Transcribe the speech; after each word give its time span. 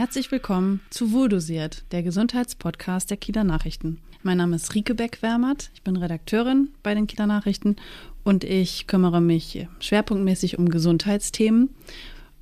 Herzlich 0.00 0.32
willkommen 0.32 0.80
zu 0.88 1.12
Wohldosiert, 1.12 1.84
der 1.92 2.02
Gesundheitspodcast 2.02 3.10
der 3.10 3.18
Kieler 3.18 3.44
Nachrichten. 3.44 3.98
Mein 4.22 4.38
Name 4.38 4.56
ist 4.56 4.74
Rike 4.74 4.94
Beck-Wermert, 4.94 5.70
ich 5.74 5.82
bin 5.82 5.94
Redakteurin 5.94 6.70
bei 6.82 6.94
den 6.94 7.06
Kieler 7.06 7.26
Nachrichten 7.26 7.76
und 8.24 8.42
ich 8.42 8.86
kümmere 8.86 9.20
mich 9.20 9.68
schwerpunktmäßig 9.78 10.58
um 10.58 10.70
Gesundheitsthemen 10.70 11.68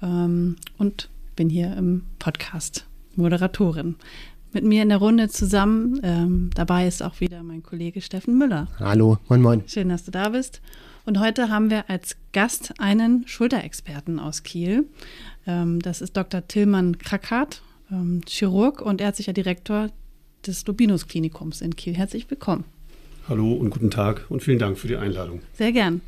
ähm, 0.01 0.55
und 0.79 1.11
bin 1.35 1.51
hier 1.51 1.77
im 1.77 2.05
Podcast 2.21 2.87
Moderatorin. 3.17 3.97
Mit 4.53 4.63
mir 4.63 4.85
in 4.85 4.91
der 4.91 4.99
Runde 4.99 5.29
zusammen, 5.29 5.99
ähm, 6.05 6.51
dabei 6.55 6.87
ist 6.87 7.03
auch 7.03 7.19
wieder 7.19 7.43
mein 7.43 7.65
Kollege 7.65 8.01
Steffen 8.01 8.39
Müller. 8.39 8.69
Hallo, 8.79 9.19
moin 9.29 9.43
moin. 9.43 9.65
Schön, 9.67 9.89
dass 9.89 10.05
du 10.05 10.13
da 10.13 10.29
bist. 10.29 10.63
Und 11.09 11.21
heute 11.21 11.49
haben 11.49 11.71
wir 11.71 11.89
als 11.89 12.19
Gast 12.35 12.75
einen 12.77 13.27
Schulterexperten 13.27 14.19
aus 14.19 14.43
Kiel. 14.43 14.85
Ähm, 15.47 15.81
das 15.81 16.03
ist 16.03 16.15
Dr. 16.15 16.47
Tillmann 16.47 16.99
Krackhardt, 16.99 17.63
ähm, 17.91 18.21
Chirurg 18.29 18.83
und 18.83 19.01
ärztlicher 19.01 19.33
Direktor 19.33 19.89
des 20.47 20.67
Lubinus 20.67 21.09
Klinikums 21.09 21.63
in 21.63 21.77
Kiel. 21.77 21.97
Herzlich 21.97 22.31
willkommen. 22.31 22.65
Hallo 23.27 23.55
und 23.55 23.71
guten 23.71 23.91
Tag 23.91 24.27
und 24.29 24.43
vielen 24.43 24.59
Dank 24.59 24.77
für 24.77 24.87
die 24.87 24.97
Einladung. 24.97 25.41
Sehr 25.55 25.73
gern. 25.73 26.03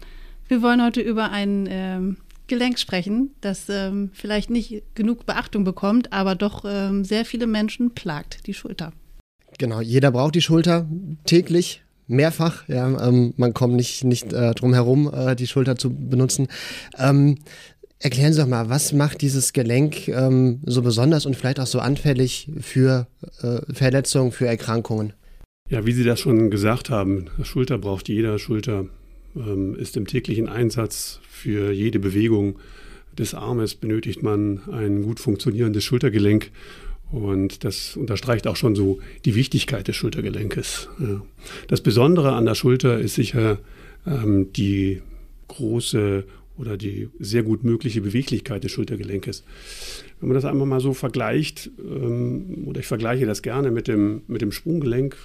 Wir 0.49 0.61
wollen 0.61 0.85
heute 0.85 1.01
über 1.01 1.31
ein 1.31 1.67
ähm, 1.71 2.19
Gelenk 2.47 2.79
sprechen, 2.79 3.31
das 3.41 3.71
ähm, 3.71 4.11
vielleicht 4.13 4.51
nicht 4.51 4.83
genug 4.95 5.25
Beachtung 5.25 5.65
bekommt, 5.65 6.13
aber 6.13 6.35
doch 6.35 6.67
ähm, 6.67 7.07
sehr 7.07 7.25
viele 7.25 7.47
Menschen 7.47 7.93
plagt, 7.93 8.47
die 8.47 8.53
Schulter. 8.53 8.93
Genau, 9.57 9.81
jeder 9.81 10.11
braucht 10.11 10.35
die 10.35 10.43
Schulter 10.43 10.87
täglich, 11.25 11.81
mehrfach. 12.11 12.69
Ja, 12.69 13.09
ähm, 13.09 13.35
man 13.37 13.55
kommt 13.55 13.75
nicht, 13.75 14.05
nicht 14.05 14.33
äh, 14.33 14.55
drum 14.55 14.75
herum, 14.75 15.11
äh, 15.13 15.35
die 15.37 15.47
Schulter 15.47 15.77
zu 15.77 15.95
benutzen. 15.95 16.49
Ähm, 16.99 17.39
erklären 17.99 18.33
Sie 18.33 18.41
doch 18.41 18.49
mal, 18.49 18.69
was 18.69 18.93
macht 18.93 19.23
dieses 19.23 19.53
Gelenk 19.53 20.09
ähm, 20.09 20.61
so 20.67 20.83
besonders 20.83 21.27
und 21.27 21.37
vielleicht 21.37 21.61
auch 21.61 21.67
so 21.67 21.81
anfällig 21.81 22.51
für 22.61 23.07
äh, 23.43 23.61
Verletzungen, 23.73 24.33
für 24.33 24.47
Erkrankungen? 24.47 25.13
Ja, 25.69 25.87
wie 25.87 25.93
Sie 25.93 26.05
das 26.05 26.21
schon 26.21 26.51
gesagt 26.51 26.91
haben, 26.91 27.27
Schulter 27.43 27.79
braucht 27.79 28.09
jeder. 28.09 28.39
Schulter 28.39 28.87
ähm, 29.37 29.77
ist 29.77 29.97
im 29.97 30.07
täglichen 30.07 30.49
Einsatz 30.49 31.21
für 31.29 31.73
jede 31.73 32.01
Bewegung 32.01 32.57
des 33.19 33.35
Armes 33.35 33.75
benötigt 33.75 34.23
man 34.23 34.63
ein 34.73 35.03
gut 35.03 35.21
funktionierendes 35.21 35.85
Schultergelenk. 35.85 36.51
Und 37.13 37.65
das 37.65 37.97
unterstreicht 37.97 38.47
auch 38.47 38.57
schon 38.57 38.77
so 38.77 39.01
die 39.25 39.35
Wichtigkeit 39.35 39.89
des 39.89 39.97
Schultergelenkes. 39.97 40.89
Das 41.69 41.81
Besondere 41.81 42.33
an 42.33 42.45
der 42.45 42.55
Schulter 42.55 42.99
ist 42.99 43.15
sicher 43.15 43.59
ähm, 44.07 44.53
die 44.53 45.03
große 45.49 46.25
oder 46.57 46.77
die 46.77 47.09
sehr 47.19 47.43
gut 47.43 47.65
mögliche 47.65 48.03
Beweglichkeit 48.03 48.63
des 48.63 48.71
Schultergelenkes. 48.73 49.45
Wenn 50.21 50.29
man 50.29 50.35
das 50.35 50.45
einmal 50.45 50.67
mal 50.67 50.81
so 50.81 50.93
vergleicht, 50.93 51.71
ähm, 51.79 52.65
oder 52.67 52.81
ich 52.81 52.87
vergleiche 52.87 53.25
das 53.25 53.41
gerne 53.41 53.71
mit 53.71 53.89
dem, 53.89 54.23
mit 54.29 54.43
dem 54.43 54.53
Sprunggelenk, 54.53 55.17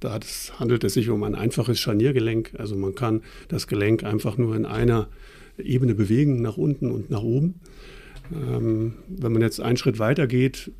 da 0.00 0.18
handelt 0.58 0.84
es 0.84 0.94
sich 0.94 1.10
um 1.10 1.22
ein 1.22 1.34
einfaches 1.34 1.78
Scharniergelenk. 1.78 2.52
Also 2.56 2.76
man 2.76 2.94
kann 2.94 3.22
das 3.48 3.66
Gelenk 3.66 4.04
einfach 4.04 4.38
nur 4.38 4.56
in 4.56 4.64
einer 4.64 5.08
Ebene 5.58 5.94
bewegen, 5.94 6.40
nach 6.40 6.56
unten 6.56 6.90
und 6.90 7.10
nach 7.10 7.22
oben. 7.22 7.56
Ähm, 8.32 8.94
wenn 9.08 9.32
man 9.32 9.42
jetzt 9.42 9.60
einen 9.60 9.76
Schritt 9.76 9.98
weiter 9.98 10.26
geht, 10.26 10.70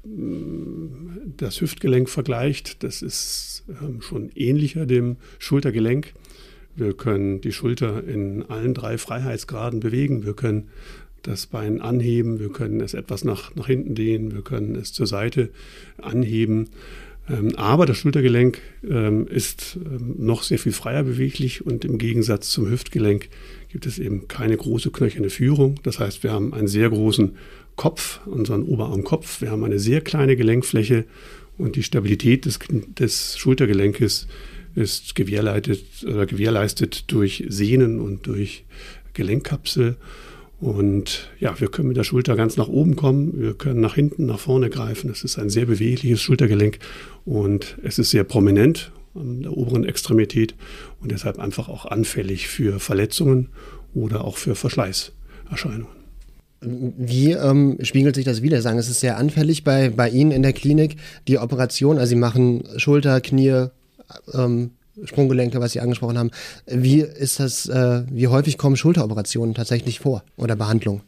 das 1.37 1.61
Hüftgelenk 1.61 2.09
vergleicht, 2.09 2.83
das 2.83 3.03
ist 3.03 3.65
ähm, 3.81 4.03
schon 4.03 4.31
ähnlicher 4.35 4.87
dem 4.87 5.17
Schultergelenk. 5.39 6.13
Wir 6.77 6.95
können 6.95 7.41
die 7.41 7.53
Schulter 7.53 8.05
in 8.05 8.45
allen 8.45 8.75
drei 8.75 8.99
Freiheitsgraden 8.99 9.81
bewegen. 9.81 10.25
Wir 10.25 10.35
können 10.35 10.69
das 11.23 11.47
Bein 11.47 11.81
anheben, 11.81 12.39
wir 12.39 12.51
können 12.51 12.81
es 12.81 12.95
etwas 12.95 13.25
nach, 13.25 13.55
nach 13.57 13.67
hinten 13.67 13.95
dehnen, 13.95 14.33
wir 14.33 14.43
können 14.43 14.77
es 14.77 14.93
zur 14.93 15.07
Seite 15.07 15.51
anheben. 16.01 16.69
Ähm, 17.29 17.55
aber 17.57 17.87
das 17.87 17.99
Schultergelenk 17.99 18.61
ähm, 18.89 19.27
ist 19.27 19.79
ähm, 19.85 20.15
noch 20.19 20.43
sehr 20.43 20.59
viel 20.59 20.73
freier 20.73 21.03
beweglich 21.03 21.65
und 21.65 21.85
im 21.85 21.99
Gegensatz 21.99 22.51
zum 22.51 22.71
Hüftgelenk 22.71 23.29
gibt 23.71 23.87
es 23.87 23.99
eben 23.99 24.29
keine 24.29 24.57
große 24.57 24.91
knöcherne 24.91 25.31
Führung. 25.31 25.81
Das 25.83 25.99
heißt, 25.99 26.23
wir 26.23 26.33
haben 26.33 26.55
einen 26.55 26.69
sehr 26.69 26.89
großen 26.89 27.37
Kopf, 27.77 28.27
unseren 28.27 28.63
Oberarmkopf, 28.63 29.41
wir 29.41 29.51
haben 29.51 29.65
eine 29.65 29.79
sehr 29.79 30.01
kleine 30.01 30.37
Gelenkfläche 30.37 31.05
und 31.59 31.77
die 31.77 31.83
Stabilität 31.83 32.45
des, 32.45 32.59
des 32.99 33.37
Schultergelenkes 33.37 34.27
ist 34.75 35.15
gewährleistet, 35.15 35.85
gewährleistet 36.03 37.11
durch 37.11 37.45
Sehnen 37.49 38.01
und 38.01 38.27
durch 38.27 38.65
Gelenkkapsel. 39.15 39.97
Und 40.61 41.31
ja, 41.39 41.61
wir 41.61 41.69
können 41.69 41.89
mit 41.89 41.97
der 41.97 42.05
Schulter 42.05 42.35
ganz 42.35 42.57
nach 42.57 42.69
oben 42.69 42.97
kommen, 42.97 43.41
wir 43.41 43.55
können 43.55 43.81
nach 43.81 43.95
hinten, 43.95 44.27
nach 44.27 44.41
vorne 44.41 44.71
greifen. 44.71 45.09
Es 45.11 45.23
ist 45.23 45.39
ein 45.39 45.51
sehr 45.51 45.67
bewegliches 45.67 46.21
Schultergelenk 46.21 46.79
und 47.25 47.79
es 47.85 47.99
ist 47.99 48.11
sehr 48.11 48.25
prominent 48.25 48.91
an 49.15 49.43
der 49.43 49.57
oberen 49.57 49.85
Extremität 49.85 50.55
und 51.01 51.13
deshalb 51.13 51.39
einfach 51.39 51.69
auch 51.69 51.87
anfällig 51.87 52.49
für 52.49 52.81
Verletzungen 52.81 53.51
oder 53.95 54.25
auch 54.25 54.37
für 54.37 54.55
Verschleißerscheinungen. 54.55 55.99
Wie 56.61 57.33
ähm, 57.33 57.79
spiegelt 57.83 58.17
sich 58.17 58.25
das 58.25 58.43
wieder? 58.43 58.61
Sagen, 58.61 58.79
es 58.79 58.89
ist 58.89 58.99
sehr 58.99 59.17
anfällig 59.17 59.63
bei, 59.63 59.91
bei 59.91 60.09
Ihnen 60.09 60.33
in 60.33 60.43
der 60.43 60.53
Klinik, 60.53 60.97
die 61.29 61.39
Operation. 61.39 61.99
Also 61.99 62.11
Sie 62.11 62.17
machen 62.17 62.65
Schulter, 62.79 63.21
Knie, 63.21 63.67
ähm, 64.35 64.73
Sprunggelenke, 65.05 65.61
was 65.61 65.73
Sie 65.73 65.81
angesprochen 65.81 66.19
haben. 66.19 66.31
Wie 66.67 67.01
ist 67.01 67.41
das, 67.41 67.69
äh, 67.69 68.03
wie 68.11 68.29
häufig 68.29 68.59
kommen 68.59 68.77
Schulteroperationen 68.77 69.55
tatsächlich 69.55 70.01
vor 70.01 70.23
oder 70.37 70.57
Behandlungen? 70.57 71.03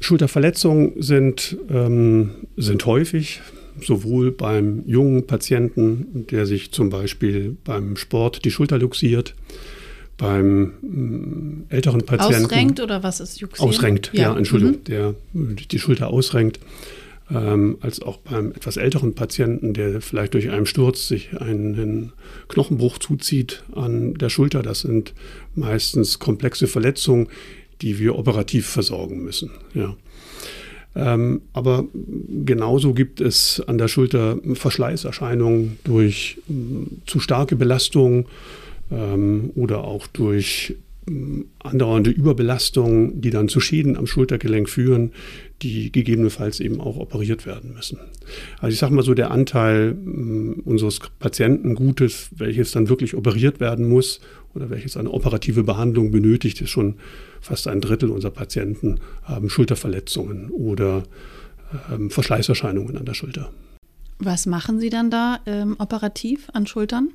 Schulterverletzungen 0.00 1.02
sind, 1.02 1.56
ähm, 1.70 2.30
sind 2.56 2.84
häufig, 2.86 3.40
sowohl 3.80 4.32
beim 4.32 4.82
jungen 4.86 5.26
Patienten, 5.26 6.26
der 6.30 6.46
sich 6.46 6.72
zum 6.72 6.90
Beispiel 6.90 7.56
beim 7.64 7.96
Sport 7.96 8.44
die 8.44 8.50
Schulter 8.50 8.78
luxiert, 8.78 9.34
beim 10.16 10.72
mm, 10.82 11.66
älteren 11.70 12.02
Patienten. 12.02 12.44
Ausrenkt 12.44 12.80
oder 12.80 13.02
was 13.02 13.20
ist 13.20 13.40
Juxieren? 13.40 13.68
Ausrenkt, 13.68 14.10
ja, 14.12 14.32
ja 14.32 14.36
Entschuldigung, 14.36 14.76
mhm. 14.76 14.84
der 14.84 15.14
die 15.32 15.78
Schulter 15.78 16.08
ausrenkt 16.08 16.60
ähm, 17.34 17.78
als 17.80 18.00
auch 18.00 18.18
beim 18.18 18.52
etwas 18.52 18.76
älteren 18.76 19.14
Patienten, 19.14 19.74
der 19.74 20.00
vielleicht 20.00 20.34
durch 20.34 20.50
einen 20.50 20.66
Sturz 20.66 21.08
sich 21.08 21.40
einen 21.40 22.12
Knochenbruch 22.48 22.98
zuzieht 22.98 23.64
an 23.74 24.14
der 24.14 24.28
Schulter. 24.28 24.62
Das 24.62 24.80
sind 24.80 25.14
meistens 25.54 26.18
komplexe 26.18 26.66
Verletzungen, 26.66 27.28
die 27.82 27.98
wir 27.98 28.16
operativ 28.16 28.66
versorgen 28.66 29.24
müssen. 29.24 29.50
Ja. 29.74 29.96
Ähm, 30.96 31.42
aber 31.52 31.86
genauso 32.44 32.94
gibt 32.94 33.20
es 33.20 33.60
an 33.66 33.78
der 33.78 33.88
Schulter 33.88 34.38
Verschleißerscheinungen 34.52 35.78
durch 35.82 36.38
äh, 36.48 36.52
zu 37.06 37.18
starke 37.18 37.56
Belastung 37.56 38.26
ähm, 38.92 39.50
oder 39.56 39.82
auch 39.82 40.06
durch 40.06 40.76
andauernde 41.58 42.10
Überbelastungen, 42.10 43.20
die 43.20 43.30
dann 43.30 43.48
zu 43.48 43.60
Schäden 43.60 43.96
am 43.96 44.06
Schultergelenk 44.06 44.68
führen, 44.68 45.12
die 45.60 45.92
gegebenenfalls 45.92 46.60
eben 46.60 46.80
auch 46.80 46.96
operiert 46.96 47.46
werden 47.46 47.74
müssen. 47.74 47.98
Also 48.60 48.72
ich 48.72 48.78
sage 48.78 48.94
mal 48.94 49.02
so, 49.02 49.14
der 49.14 49.30
Anteil 49.30 49.96
äh, 49.96 50.60
unseres 50.62 51.00
Patientengutes, 51.18 52.30
welches 52.36 52.72
dann 52.72 52.88
wirklich 52.88 53.14
operiert 53.14 53.60
werden 53.60 53.88
muss 53.88 54.20
oder 54.54 54.70
welches 54.70 54.96
eine 54.96 55.10
operative 55.10 55.62
Behandlung 55.62 56.10
benötigt, 56.10 56.60
ist 56.60 56.70
schon 56.70 56.94
fast 57.40 57.68
ein 57.68 57.80
Drittel 57.80 58.10
unserer 58.10 58.32
Patienten 58.32 59.00
haben 59.24 59.50
Schulterverletzungen 59.50 60.50
oder 60.50 61.04
ähm, 61.92 62.10
Verschleißerscheinungen 62.10 62.96
an 62.96 63.04
der 63.04 63.14
Schulter. 63.14 63.50
Was 64.18 64.46
machen 64.46 64.78
Sie 64.80 64.90
dann 64.90 65.10
da 65.10 65.40
ähm, 65.44 65.76
operativ 65.78 66.48
an 66.52 66.66
Schultern? 66.66 67.10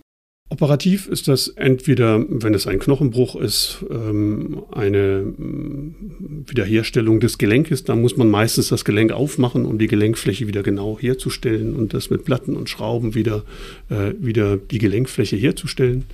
Operativ 0.51 1.07
ist 1.07 1.27
das 1.27 1.49
entweder, 1.49 2.25
wenn 2.27 2.55
es 2.55 2.65
ein 2.65 2.79
Knochenbruch 2.79 3.35
ist, 3.35 3.85
ähm, 3.91 4.63
eine 4.71 5.21
mm, 5.37 6.45
Wiederherstellung 6.47 7.19
des 7.19 7.37
Gelenkes. 7.37 7.83
Da 7.83 7.95
muss 7.95 8.17
man 8.17 8.31
meistens 8.31 8.69
das 8.69 8.83
Gelenk 8.83 9.11
aufmachen, 9.11 9.65
um 9.65 9.77
die 9.77 9.85
Gelenkfläche 9.85 10.47
wieder 10.47 10.63
genau 10.63 10.97
herzustellen 10.99 11.75
und 11.75 11.93
das 11.93 12.09
mit 12.09 12.25
Platten 12.25 12.55
und 12.55 12.67
Schrauben 12.67 13.13
wieder, 13.13 13.43
äh, 13.89 14.13
wieder 14.19 14.57
die 14.57 14.79
Gelenkfläche 14.79 15.35
herzustellen 15.35 16.05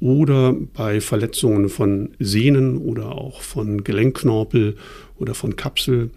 oder 0.00 0.52
bei 0.52 1.00
Verletzungen 1.00 1.68
von 1.68 2.10
Sehnen 2.20 2.78
oder 2.78 3.12
auch 3.12 3.42
von 3.42 3.82
Gelenkknorpel 3.82 4.76
oder 5.18 5.34
von 5.34 5.56
Kapsel. 5.56 6.10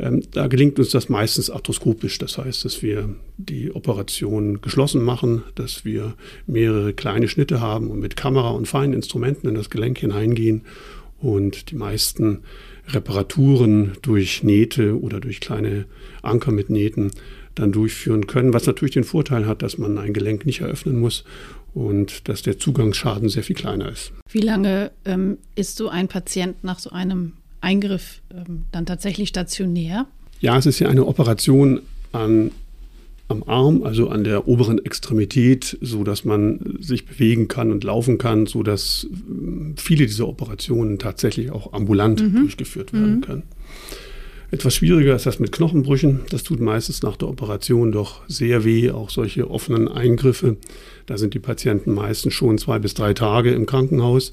Ähm, 0.00 0.22
da 0.32 0.48
gelingt 0.48 0.78
uns 0.78 0.90
das 0.90 1.08
meistens 1.08 1.48
arthroskopisch. 1.48 2.18
Das 2.18 2.38
heißt, 2.38 2.64
dass 2.64 2.82
wir 2.82 3.08
die 3.36 3.72
Operation 3.72 4.60
geschlossen 4.60 5.04
machen, 5.04 5.44
dass 5.54 5.84
wir 5.84 6.14
mehrere 6.46 6.92
kleine 6.92 7.28
Schnitte 7.28 7.60
haben 7.60 7.90
und 7.90 8.00
mit 8.00 8.16
Kamera 8.16 8.50
und 8.50 8.66
feinen 8.66 8.94
Instrumenten 8.94 9.48
in 9.48 9.54
das 9.54 9.70
Gelenk 9.70 9.98
hineingehen 9.98 10.62
und 11.20 11.70
die 11.70 11.76
meisten 11.76 12.40
Reparaturen 12.88 13.92
durch 14.02 14.42
Nähte 14.42 14.98
oder 15.00 15.20
durch 15.20 15.40
kleine 15.40 15.84
Anker 16.22 16.52
mit 16.52 16.70
Nähten 16.70 17.12
dann 17.54 17.72
durchführen 17.72 18.26
können, 18.26 18.54
was 18.54 18.66
natürlich 18.66 18.94
den 18.94 19.04
Vorteil 19.04 19.46
hat, 19.46 19.62
dass 19.62 19.78
man 19.78 19.98
ein 19.98 20.12
Gelenk 20.12 20.46
nicht 20.46 20.60
eröffnen 20.60 20.98
muss 21.00 21.24
und 21.78 22.28
dass 22.28 22.42
der 22.42 22.58
Zugangsschaden 22.58 23.28
sehr 23.28 23.44
viel 23.44 23.54
kleiner 23.54 23.88
ist. 23.88 24.12
Wie 24.30 24.40
lange 24.40 24.90
ähm, 25.04 25.38
ist 25.54 25.76
so 25.76 25.88
ein 25.88 26.08
Patient 26.08 26.64
nach 26.64 26.80
so 26.80 26.90
einem 26.90 27.34
Eingriff 27.60 28.20
ähm, 28.34 28.64
dann 28.72 28.84
tatsächlich 28.84 29.28
stationär? 29.28 30.06
Ja, 30.40 30.58
es 30.58 30.66
ist 30.66 30.80
ja 30.80 30.88
eine 30.88 31.06
Operation 31.06 31.80
an, 32.12 32.50
am 33.28 33.44
Arm, 33.44 33.84
also 33.84 34.08
an 34.08 34.24
der 34.24 34.48
oberen 34.48 34.84
Extremität, 34.84 35.78
so 35.80 36.02
dass 36.02 36.24
man 36.24 36.78
sich 36.80 37.06
bewegen 37.06 37.46
kann 37.46 37.70
und 37.70 37.84
laufen 37.84 38.18
kann, 38.18 38.46
so 38.46 38.64
dass 38.64 39.06
äh, 39.06 39.74
viele 39.76 40.06
dieser 40.06 40.26
Operationen 40.26 40.98
tatsächlich 40.98 41.52
auch 41.52 41.72
ambulant 41.72 42.20
mhm. 42.20 42.40
durchgeführt 42.40 42.92
werden 42.92 43.16
mhm. 43.16 43.20
können. 43.20 43.42
Etwas 44.50 44.74
schwieriger 44.74 45.14
ist 45.14 45.26
das 45.26 45.40
mit 45.40 45.52
Knochenbrüchen. 45.52 46.20
Das 46.30 46.42
tut 46.42 46.58
meistens 46.58 47.02
nach 47.02 47.16
der 47.16 47.28
Operation 47.28 47.92
doch 47.92 48.22
sehr 48.28 48.64
weh, 48.64 48.90
auch 48.90 49.10
solche 49.10 49.50
offenen 49.50 49.88
Eingriffe. 49.88 50.56
Da 51.04 51.18
sind 51.18 51.34
die 51.34 51.38
Patienten 51.38 51.92
meistens 51.92 52.32
schon 52.32 52.56
zwei 52.56 52.78
bis 52.78 52.94
drei 52.94 53.12
Tage 53.12 53.50
im 53.52 53.66
Krankenhaus. 53.66 54.32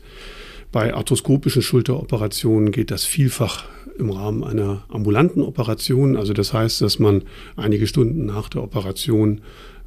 Bei 0.72 0.94
arthroskopischen 0.94 1.62
Schulteroperationen 1.62 2.72
geht 2.72 2.92
das 2.92 3.04
vielfach 3.04 3.66
im 4.00 4.10
Rahmen 4.10 4.44
einer 4.46 4.86
ambulanten 4.88 5.42
Operation. 5.42 6.16
Also 6.16 6.32
das 6.32 6.54
heißt, 6.54 6.82
dass 6.82 6.98
man 6.98 7.24
einige 7.58 7.86
Stunden 7.86 8.26
nach 8.26 8.48
der 8.48 8.64
Operation 8.64 9.42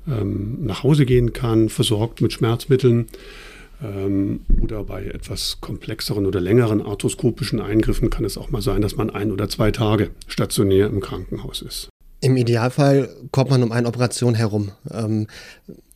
ähm, 0.06 0.58
nach 0.60 0.82
Hause 0.82 1.06
gehen 1.06 1.32
kann, 1.32 1.70
versorgt 1.70 2.20
mit 2.20 2.34
Schmerzmitteln. 2.34 3.06
Ähm, 3.82 4.40
oder 4.60 4.84
bei 4.84 5.04
etwas 5.04 5.60
komplexeren 5.60 6.26
oder 6.26 6.40
längeren 6.40 6.82
arthroskopischen 6.82 7.60
Eingriffen 7.60 8.10
kann 8.10 8.24
es 8.24 8.36
auch 8.36 8.50
mal 8.50 8.62
sein, 8.62 8.82
dass 8.82 8.96
man 8.96 9.10
ein 9.10 9.30
oder 9.30 9.48
zwei 9.48 9.70
Tage 9.70 10.10
stationär 10.26 10.88
im 10.88 11.00
Krankenhaus 11.00 11.62
ist. 11.62 11.88
Im 12.20 12.36
Idealfall 12.36 13.08
kommt 13.30 13.50
man 13.50 13.62
um 13.62 13.70
eine 13.70 13.86
Operation 13.86 14.34
herum. 14.34 14.72
Ähm, 14.90 15.28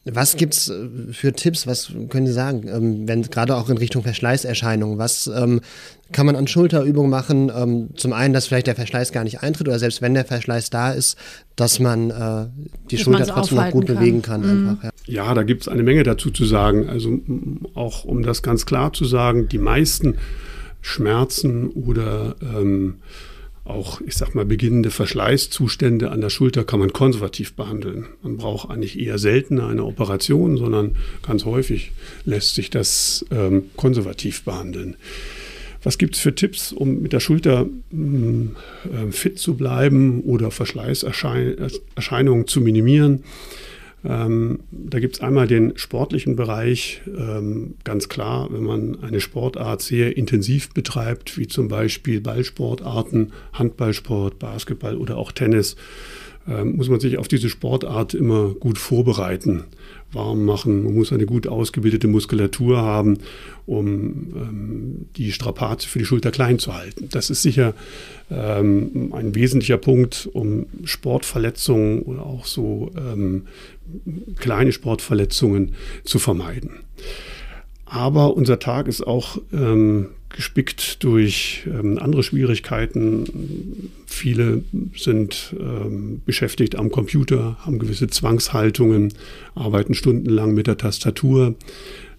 was 0.04 0.36
gibt 0.36 0.54
es 0.54 0.68
äh, 0.68 0.88
für 1.12 1.32
Tipps? 1.32 1.66
Was 1.66 1.92
können 2.08 2.26
Sie 2.26 2.32
sagen, 2.32 2.66
ähm, 2.66 3.08
wenn 3.08 3.22
gerade 3.22 3.54
auch 3.56 3.68
in 3.68 3.78
Richtung 3.78 4.02
Verschleißerscheinungen? 4.02 4.98
Was 4.98 5.28
ähm, 5.28 5.60
kann 6.10 6.26
man 6.26 6.34
an 6.34 6.48
Schulterübungen 6.48 7.10
machen? 7.10 7.52
Ähm, 7.54 7.90
zum 7.94 8.12
einen, 8.12 8.34
dass 8.34 8.46
vielleicht 8.46 8.66
der 8.66 8.74
Verschleiß 8.74 9.12
gar 9.12 9.22
nicht 9.22 9.42
eintritt 9.42 9.68
oder 9.68 9.78
selbst 9.78 10.02
wenn 10.02 10.14
der 10.14 10.24
Verschleiß 10.24 10.70
da 10.70 10.92
ist, 10.92 11.16
dass 11.54 11.78
man 11.78 12.10
äh, 12.10 12.46
die 12.90 12.96
dass 12.96 13.04
Schulter 13.04 13.26
trotzdem 13.26 13.58
noch 13.58 13.70
gut 13.70 13.86
kann. 13.86 13.96
bewegen 13.96 14.22
kann. 14.22 14.40
Mhm. 14.40 14.68
Einfach, 14.68 14.84
ja. 14.84 14.90
ja, 15.06 15.34
da 15.34 15.44
gibt 15.44 15.62
es 15.62 15.68
eine 15.68 15.84
Menge 15.84 16.02
dazu 16.02 16.30
zu 16.30 16.44
sagen. 16.44 16.88
Also 16.88 17.20
auch 17.74 18.04
um 18.04 18.22
das 18.22 18.42
ganz 18.42 18.66
klar 18.66 18.92
zu 18.92 19.04
sagen, 19.04 19.48
die 19.48 19.58
meisten 19.58 20.16
Schmerzen 20.80 21.68
oder 21.68 22.34
ähm, 22.42 22.96
auch, 23.64 24.00
ich 24.00 24.16
sag 24.16 24.34
mal, 24.34 24.44
beginnende 24.44 24.90
Verschleißzustände 24.90 26.10
an 26.10 26.20
der 26.20 26.30
Schulter 26.30 26.64
kann 26.64 26.80
man 26.80 26.92
konservativ 26.92 27.54
behandeln. 27.54 28.08
Man 28.22 28.36
braucht 28.36 28.70
eigentlich 28.70 28.98
eher 28.98 29.18
seltener 29.18 29.68
eine 29.68 29.84
Operation, 29.84 30.56
sondern 30.56 30.96
ganz 31.24 31.44
häufig 31.44 31.92
lässt 32.24 32.56
sich 32.56 32.70
das 32.70 33.24
ähm, 33.30 33.66
konservativ 33.76 34.42
behandeln. 34.42 34.96
Was 35.84 35.98
gibt 35.98 36.14
es 36.14 36.20
für 36.20 36.34
Tipps, 36.34 36.72
um 36.72 37.02
mit 37.02 37.12
der 37.12 37.20
Schulter 37.20 37.66
äh, 37.92 39.10
fit 39.10 39.38
zu 39.38 39.54
bleiben 39.54 40.22
oder 40.22 40.50
Verschleißerscheinungen 40.50 42.46
zu 42.46 42.60
minimieren? 42.60 43.24
Ähm, 44.04 44.60
da 44.70 44.98
gibt 44.98 45.16
es 45.16 45.20
einmal 45.20 45.46
den 45.46 45.76
sportlichen 45.76 46.34
Bereich, 46.34 47.02
ähm, 47.06 47.74
ganz 47.84 48.08
klar, 48.08 48.48
wenn 48.52 48.64
man 48.64 49.02
eine 49.02 49.20
Sportart 49.20 49.80
sehr 49.80 50.16
intensiv 50.16 50.74
betreibt, 50.74 51.38
wie 51.38 51.46
zum 51.46 51.68
Beispiel 51.68 52.20
Ballsportarten, 52.20 53.32
Handballsport, 53.52 54.38
Basketball 54.38 54.96
oder 54.96 55.16
auch 55.16 55.30
Tennis, 55.30 55.76
muss 56.46 56.88
man 56.88 56.98
sich 56.98 57.18
auf 57.18 57.28
diese 57.28 57.48
Sportart 57.48 58.14
immer 58.14 58.50
gut 58.50 58.78
vorbereiten, 58.78 59.64
warm 60.12 60.44
machen. 60.44 60.82
Man 60.84 60.94
muss 60.94 61.12
eine 61.12 61.26
gut 61.26 61.46
ausgebildete 61.46 62.08
Muskulatur 62.08 62.78
haben, 62.78 63.18
um 63.66 64.32
ähm, 64.34 65.06
die 65.16 65.32
Strapaze 65.32 65.88
für 65.88 65.98
die 65.98 66.04
Schulter 66.04 66.30
klein 66.30 66.58
zu 66.58 66.74
halten. 66.74 67.08
Das 67.10 67.30
ist 67.30 67.42
sicher 67.42 67.74
ähm, 68.30 69.12
ein 69.14 69.34
wesentlicher 69.34 69.78
Punkt, 69.78 70.28
um 70.32 70.66
Sportverletzungen 70.84 72.02
oder 72.02 72.26
auch 72.26 72.46
so 72.46 72.90
ähm, 72.96 73.46
kleine 74.36 74.72
Sportverletzungen 74.72 75.74
zu 76.04 76.18
vermeiden. 76.18 76.70
Aber 77.84 78.34
unser 78.34 78.58
Tag 78.58 78.88
ist 78.88 79.06
auch 79.06 79.38
ähm, 79.52 80.08
gespickt 80.32 81.02
durch 81.04 81.66
ähm, 81.66 81.98
andere 81.98 82.22
Schwierigkeiten. 82.22 83.90
Viele 84.06 84.64
sind 84.96 85.54
ähm, 85.58 86.22
beschäftigt 86.24 86.76
am 86.76 86.90
Computer, 86.90 87.56
haben 87.60 87.78
gewisse 87.78 88.08
Zwangshaltungen, 88.08 89.12
arbeiten 89.54 89.94
stundenlang 89.94 90.54
mit 90.54 90.66
der 90.66 90.76
Tastatur. 90.76 91.54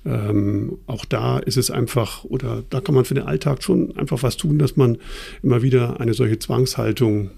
Ähm, 0.06 0.78
auch 0.86 1.06
da 1.06 1.40
ist 1.40 1.58
es 1.58 1.72
einfach, 1.72 2.26
oder 2.26 2.64
da 2.70 2.82
kann 2.82 2.96
man 2.96 3.06
für 3.06 3.14
den 3.14 3.26
Alltag 3.26 3.64
schon 3.64 3.98
einfach 3.98 4.22
was 4.22 4.38
tun, 4.38 4.60
dass 4.60 4.76
man 4.76 4.98
immer 5.42 5.62
wieder 5.62 6.00
eine 6.00 6.14
solche 6.14 6.40
Zwangshaltung 6.40 7.32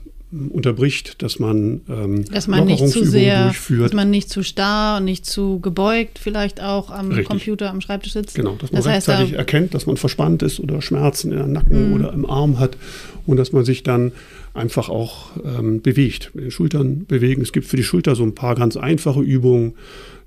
unterbricht, 0.50 1.22
dass 1.22 1.40
man, 1.40 1.82
ähm, 1.90 2.26
dass 2.26 2.48
man 2.48 2.66
nicht 2.66 2.88
zu 2.88 3.06
sehr, 3.06 3.46
durchführt. 3.46 3.86
Dass 3.86 3.94
man 3.94 4.10
nicht 4.10 4.30
zu 4.30 4.44
starr 4.44 4.98
und 4.98 5.06
nicht 5.06 5.26
zu 5.26 5.60
gebeugt 5.60 6.20
vielleicht 6.20 6.62
auch 6.62 6.90
am 6.90 7.10
Richtig. 7.10 7.28
Computer, 7.28 7.70
am 7.70 7.82
Schreibtisch 7.82 8.14
sitzt. 8.14 8.36
Genau, 8.36 8.56
dass 8.60 8.72
man 8.72 8.84
das 8.84 8.92
rechtzeitig 8.92 9.30
heißt, 9.30 9.38
erkennt, 9.38 9.74
dass 9.74 9.86
man 9.86 9.98
verspannt 9.98 10.44
ist 10.44 10.60
oder 10.60 10.82
Schmerzen 10.82 11.32
in 11.32 11.38
der 11.38 11.48
Nacken 11.48 11.90
mhm. 11.90 11.94
oder 11.96 12.14
im 12.14 12.26
Arm 12.26 12.60
hat 12.60 12.78
und 13.26 13.38
dass 13.38 13.52
man 13.52 13.66
sich 13.66 13.84
dann 13.84 14.12
einfach 14.54 14.90
auch 14.90 15.32
ähm, 15.44 15.82
bewegt, 15.82 16.32
mit 16.34 16.46
den 16.46 16.52
Schultern 16.52 17.06
bewegen. 17.06 17.42
Es 17.42 17.52
gibt 17.52 17.68
für 17.68 17.78
die 17.78 17.84
Schulter 17.84 18.16
so 18.16 18.24
ein 18.24 18.36
paar 18.36 18.56
ganz 18.56 18.78
einfache 18.78 19.22
Übungen, 19.22 19.74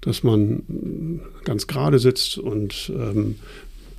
dass 0.01 0.23
man 0.23 0.63
ganz 1.45 1.67
gerade 1.67 1.99
sitzt 1.99 2.39
und 2.39 2.93
ähm, 2.95 3.37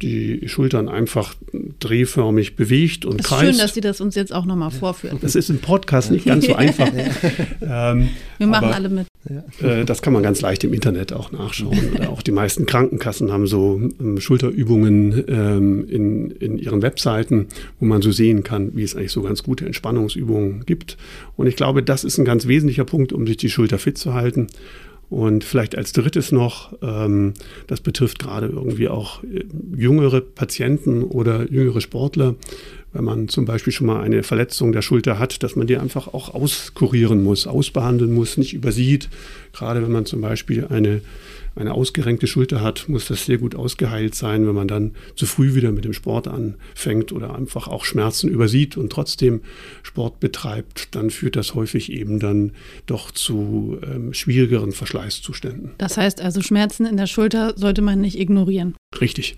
die 0.01 0.47
Schultern 0.47 0.89
einfach 0.89 1.35
drehförmig 1.79 2.55
bewegt 2.55 3.05
und 3.05 3.23
kreist. 3.23 3.43
Ist 3.43 3.49
schön, 3.49 3.57
dass 3.57 3.73
Sie 3.73 3.81
das 3.81 4.01
uns 4.01 4.15
jetzt 4.15 4.33
auch 4.33 4.45
nochmal 4.45 4.71
vorführen. 4.71 5.17
Das 5.21 5.35
ist 5.35 5.49
im 5.49 5.59
Podcast 5.59 6.11
nicht 6.11 6.25
ganz 6.25 6.45
so 6.45 6.55
einfach. 6.55 6.89
ähm, 7.61 8.09
Wir 8.37 8.47
machen 8.47 8.65
aber, 8.65 8.75
alle 8.75 8.89
mit. 8.89 9.07
Äh, 9.61 9.85
das 9.85 10.01
kann 10.01 10.13
man 10.13 10.23
ganz 10.23 10.41
leicht 10.41 10.63
im 10.63 10.73
Internet 10.73 11.13
auch 11.13 11.31
nachschauen. 11.31 11.77
Oder 11.95 12.09
auch 12.09 12.21
die 12.21 12.31
meisten 12.31 12.65
Krankenkassen 12.65 13.31
haben 13.31 13.47
so 13.47 13.81
ähm, 13.99 14.19
Schulterübungen 14.19 15.23
ähm, 15.27 15.85
in, 15.89 16.31
in 16.31 16.57
ihren 16.57 16.81
Webseiten, 16.81 17.47
wo 17.79 17.85
man 17.85 18.01
so 18.01 18.11
sehen 18.11 18.43
kann, 18.43 18.75
wie 18.75 18.83
es 18.83 18.95
eigentlich 18.95 19.11
so 19.11 19.21
ganz 19.21 19.43
gute 19.43 19.65
Entspannungsübungen 19.65 20.65
gibt. 20.65 20.97
Und 21.35 21.47
ich 21.47 21.55
glaube, 21.55 21.83
das 21.83 22.03
ist 22.03 22.17
ein 22.17 22.25
ganz 22.25 22.47
wesentlicher 22.47 22.85
Punkt, 22.85 23.13
um 23.13 23.27
sich 23.27 23.37
die 23.37 23.49
Schulter 23.49 23.77
fit 23.77 23.97
zu 23.97 24.13
halten. 24.13 24.47
Und 25.09 25.43
vielleicht 25.43 25.75
als 25.75 25.91
drittes 25.91 26.31
noch, 26.31 26.73
ähm, 26.83 27.33
das 27.67 27.81
betrifft 27.81 28.19
gerade 28.19 28.47
irgendwie 28.47 28.89
auch 28.89 29.23
äh, 29.23 29.43
jüngere 29.75 30.21
Patienten 30.21 31.03
oder 31.03 31.49
jüngere 31.51 31.81
Sportler, 31.81 32.35
wenn 32.93 33.03
man 33.03 33.27
zum 33.27 33.45
Beispiel 33.45 33.73
schon 33.73 33.87
mal 33.87 34.01
eine 34.01 34.23
Verletzung 34.23 34.71
der 34.71 34.81
Schulter 34.81 35.19
hat, 35.19 35.43
dass 35.43 35.55
man 35.55 35.67
die 35.67 35.77
einfach 35.77 36.07
auch 36.07 36.33
auskurieren 36.33 37.23
muss, 37.23 37.47
ausbehandeln 37.47 38.13
muss, 38.13 38.37
nicht 38.37 38.53
übersieht. 38.53 39.09
Gerade 39.53 39.81
wenn 39.81 39.91
man 39.91 40.05
zum 40.05 40.21
Beispiel 40.21 40.65
eine 40.69 41.01
eine 41.55 41.73
ausgerenkte 41.73 42.27
Schulter 42.27 42.61
hat, 42.61 42.87
muss 42.87 43.07
das 43.07 43.25
sehr 43.25 43.37
gut 43.37 43.55
ausgeheilt 43.55 44.15
sein. 44.15 44.47
Wenn 44.47 44.55
man 44.55 44.67
dann 44.67 44.91
zu 45.15 45.25
früh 45.25 45.55
wieder 45.55 45.71
mit 45.71 45.85
dem 45.85 45.93
Sport 45.93 46.27
anfängt 46.27 47.11
oder 47.11 47.35
einfach 47.35 47.67
auch 47.67 47.85
Schmerzen 47.85 48.29
übersieht 48.29 48.77
und 48.77 48.91
trotzdem 48.91 49.41
Sport 49.83 50.19
betreibt, 50.19 50.95
dann 50.95 51.09
führt 51.09 51.35
das 51.35 51.55
häufig 51.55 51.91
eben 51.91 52.19
dann 52.19 52.51
doch 52.85 53.11
zu 53.11 53.77
ähm, 53.83 54.13
schwierigeren 54.13 54.71
Verschleißzuständen. 54.71 55.71
Das 55.77 55.97
heißt 55.97 56.21
also, 56.21 56.41
Schmerzen 56.41 56.85
in 56.85 56.97
der 56.97 57.07
Schulter 57.07 57.53
sollte 57.57 57.81
man 57.81 58.01
nicht 58.01 58.17
ignorieren. 58.17 58.75
Richtig. 58.99 59.37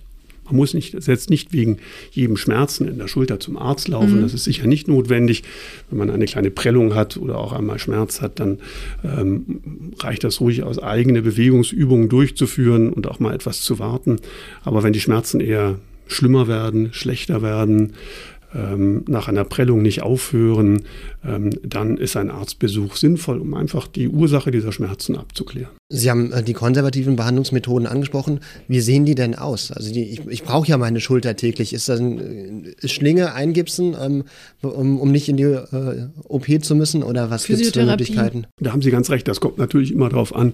Man 0.52 0.58
muss 0.58 0.74
nicht, 0.74 0.94
jetzt 0.94 1.30
nicht 1.30 1.54
wegen 1.54 1.78
jedem 2.12 2.38
Schmerzen 2.38 2.88
in 2.88 2.98
der 2.98 3.08
Schulter 3.08 3.40
zum 3.40 3.58
Arzt 3.58 3.88
laufen. 3.88 4.18
Mhm. 4.18 4.22
Das 4.22 4.34
ist 4.34 4.44
sicher 4.44 4.68
nicht 4.68 4.88
notwendig. 4.88 5.44
Wenn 5.90 5.98
man 5.98 6.10
eine 6.10 6.26
kleine 6.26 6.52
Prellung 6.52 6.94
hat 6.94 7.18
oder 7.18 7.38
auch 7.38 7.54
einmal 7.54 7.80
Schmerz 7.80 8.22
hat, 8.22 8.40
dann 8.40 8.60
ähm, 9.04 9.94
reicht 10.00 10.24
das 10.24 10.42
ruhig 10.42 10.64
aus, 10.64 10.80
eigene 10.80 11.22
Bewegungsübungen 11.22 12.10
durchzuführen 12.10 12.92
und 12.94 13.08
auch 13.08 13.20
mal 13.20 13.34
etwas 13.34 13.62
zu 13.62 13.80
warten. 13.80 14.18
Aber 14.64 14.84
wenn 14.84 14.94
die 14.94 15.00
Schmerzen 15.00 15.40
eher 15.40 15.80
schlimmer 16.08 16.48
werden, 16.48 16.90
schlechter 16.92 17.42
werden, 17.42 17.94
ähm, 18.54 19.04
nach 19.08 19.28
einer 19.28 19.46
Prellung 19.46 19.82
nicht 19.82 20.02
aufhören, 20.02 20.84
ähm, 21.26 21.52
dann 21.64 21.98
ist 21.98 22.18
ein 22.18 22.30
Arztbesuch 22.30 22.96
sinnvoll, 22.96 23.40
um 23.40 23.54
einfach 23.54 23.88
die 23.88 24.10
Ursache 24.10 24.52
dieser 24.52 24.72
Schmerzen 24.72 25.16
abzuklären. 25.16 25.72
Sie 25.94 26.10
haben 26.10 26.32
äh, 26.32 26.42
die 26.42 26.54
konservativen 26.54 27.18
Behandlungsmethoden 27.18 27.86
angesprochen. 27.86 28.40
Wie 28.68 28.80
sehen 28.80 29.06
die 29.06 29.16
denn 29.16 29.36
aus? 29.36 29.72
Also 29.72 29.92
die, 29.92 30.04
ich, 30.04 30.26
ich 30.28 30.44
brauche 30.44 30.68
ja 30.68 30.78
meine 30.78 31.02
Schulter 31.02 31.36
täglich. 31.36 31.74
Ist 31.74 31.90
das 31.90 32.00
eine 32.00 32.22
äh, 32.82 32.88
Schlinge 32.88 33.34
eingipsen, 33.34 33.96
ähm, 34.00 34.24
um, 34.62 35.00
um, 35.00 35.12
nicht 35.12 35.28
in 35.28 35.38
die 35.38 35.44
äh, 35.44 36.08
OP 36.28 36.48
zu 36.64 36.76
müssen? 36.76 37.04
Oder 37.04 37.30
was 37.30 37.46
gibt 37.46 37.62
es 37.62 37.72
für 37.72 37.86
Möglichkeiten? 37.86 38.48
Da 38.60 38.72
haben 38.72 38.82
Sie 38.82 38.90
ganz 38.90 39.10
recht. 39.10 39.28
Das 39.28 39.42
kommt 39.42 39.58
natürlich 39.58 39.92
immer 39.92 40.08
darauf 40.08 40.34
an, 40.34 40.54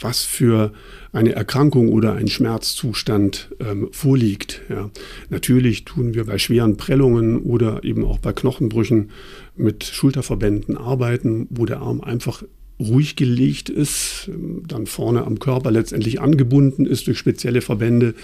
was 0.00 0.22
für 0.22 0.72
eine 1.12 1.32
Erkrankung 1.32 1.92
oder 1.92 2.14
ein 2.14 2.28
Schmerzzustand 2.28 3.50
ähm, 3.60 3.88
vorliegt. 3.92 4.62
Ja. 4.70 4.90
Natürlich 5.28 5.84
tun 5.84 6.14
wir 6.14 6.24
bei 6.24 6.38
schweren 6.38 6.76
Prellungen 6.78 7.42
oder 7.42 7.84
eben 7.84 8.04
auch 8.04 8.18
bei 8.18 8.32
Knochenbrüchen 8.32 9.10
mit 9.54 9.84
Schulterverbänden 9.84 10.76
arbeiten, 10.78 11.46
wo 11.50 11.66
der 11.66 11.80
Arm 11.80 12.00
einfach 12.00 12.42
ruhig 12.80 13.16
gelegt 13.16 13.68
ist, 13.68 14.30
dann 14.66 14.86
vorne 14.86 15.24
am 15.24 15.38
Körper 15.38 15.70
letztendlich 15.70 16.20
angebunden 16.20 16.86
ist 16.86 17.06
durch 17.06 17.18
spezielle 17.18 17.60
Verbände, 17.60 18.14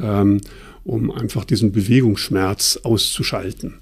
ähm, 0.00 0.40
um 0.84 1.10
einfach 1.10 1.44
diesen 1.44 1.72
Bewegungsschmerz 1.72 2.80
auszuschalten. 2.82 3.74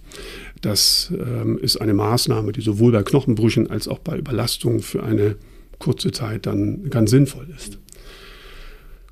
Das 0.60 1.12
ähm, 1.12 1.58
ist 1.58 1.76
eine 1.76 1.94
Maßnahme, 1.94 2.52
die 2.52 2.60
sowohl 2.60 2.92
bei 2.92 3.02
Knochenbrüchen 3.02 3.70
als 3.70 3.88
auch 3.88 4.00
bei 4.00 4.18
Überlastungen 4.18 4.80
für 4.80 5.02
eine 5.02 5.36
kurze 5.78 6.10
Zeit 6.10 6.46
dann 6.46 6.90
ganz 6.90 7.10
sinnvoll 7.10 7.46
ist. 7.56 7.78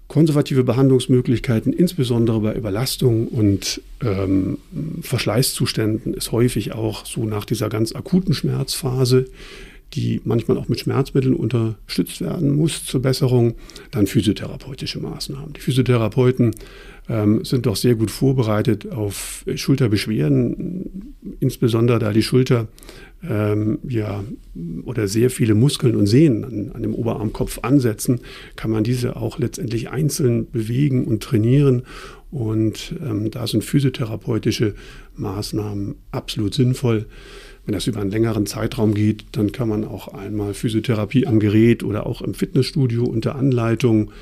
Konservative 0.08 0.62
Behandlungsmöglichkeiten, 0.62 1.72
insbesondere 1.72 2.40
bei 2.40 2.54
Überlastung 2.54 3.26
und 3.26 3.80
ähm, 4.02 4.58
Verschleißzuständen, 5.00 6.14
ist 6.14 6.30
häufig 6.30 6.72
auch 6.72 7.04
so 7.04 7.24
nach 7.24 7.44
dieser 7.44 7.68
ganz 7.68 7.92
akuten 7.92 8.32
Schmerzphase, 8.32 9.26
die 9.94 10.20
manchmal 10.24 10.58
auch 10.58 10.68
mit 10.68 10.80
Schmerzmitteln 10.80 11.34
unterstützt 11.34 12.20
werden 12.20 12.54
muss 12.54 12.84
zur 12.84 13.00
Besserung, 13.02 13.54
dann 13.90 14.06
physiotherapeutische 14.06 15.00
Maßnahmen. 15.00 15.52
Die 15.54 15.60
Physiotherapeuten 15.60 16.52
ähm, 17.08 17.44
sind 17.44 17.66
doch 17.66 17.76
sehr 17.76 17.94
gut 17.94 18.10
vorbereitet 18.10 18.90
auf 18.90 19.44
Schulterbeschwerden, 19.54 21.14
insbesondere 21.40 21.98
da 21.98 22.12
die 22.12 22.22
Schulter 22.22 22.68
ähm, 23.22 23.78
ja, 23.88 24.24
oder 24.84 25.08
sehr 25.08 25.30
viele 25.30 25.54
Muskeln 25.54 25.96
und 25.96 26.06
Sehnen 26.06 26.44
an, 26.44 26.72
an 26.72 26.82
dem 26.82 26.94
Oberarmkopf 26.94 27.60
ansetzen, 27.62 28.20
kann 28.56 28.70
man 28.70 28.84
diese 28.84 29.16
auch 29.16 29.38
letztendlich 29.38 29.88
einzeln 29.90 30.50
bewegen 30.50 31.04
und 31.04 31.22
trainieren. 31.22 31.82
Und 32.30 32.94
ähm, 33.02 33.30
da 33.30 33.46
sind 33.46 33.64
physiotherapeutische 33.64 34.74
Maßnahmen 35.16 35.94
absolut 36.10 36.54
sinnvoll. 36.54 37.06
Wenn 37.66 37.74
das 37.74 37.88
über 37.88 38.00
einen 38.00 38.12
längeren 38.12 38.46
Zeitraum 38.46 38.94
geht, 38.94 39.24
dann 39.32 39.50
kann 39.50 39.68
man 39.68 39.84
auch 39.84 40.08
einmal 40.08 40.54
Physiotherapie 40.54 41.26
am 41.26 41.40
Gerät 41.40 41.82
oder 41.82 42.06
auch 42.06 42.22
im 42.22 42.32
Fitnessstudio 42.32 43.04
unter 43.04 43.34
Anleitung 43.34 44.12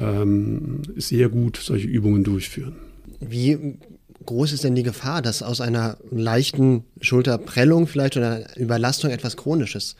ähm, 0.00 0.80
sehr 0.96 1.28
gut 1.28 1.58
solche 1.62 1.86
Übungen 1.86 2.24
durchführen. 2.24 2.76
Wie 3.20 3.76
groß 4.24 4.52
ist 4.52 4.64
denn 4.64 4.74
die 4.74 4.82
Gefahr, 4.82 5.20
dass 5.20 5.42
aus 5.42 5.60
einer 5.60 5.98
leichten 6.10 6.84
Schulterprellung 7.02 7.86
vielleicht 7.86 8.16
oder 8.16 8.56
Überlastung 8.56 9.10
etwas 9.10 9.36
Chronisches 9.36 9.96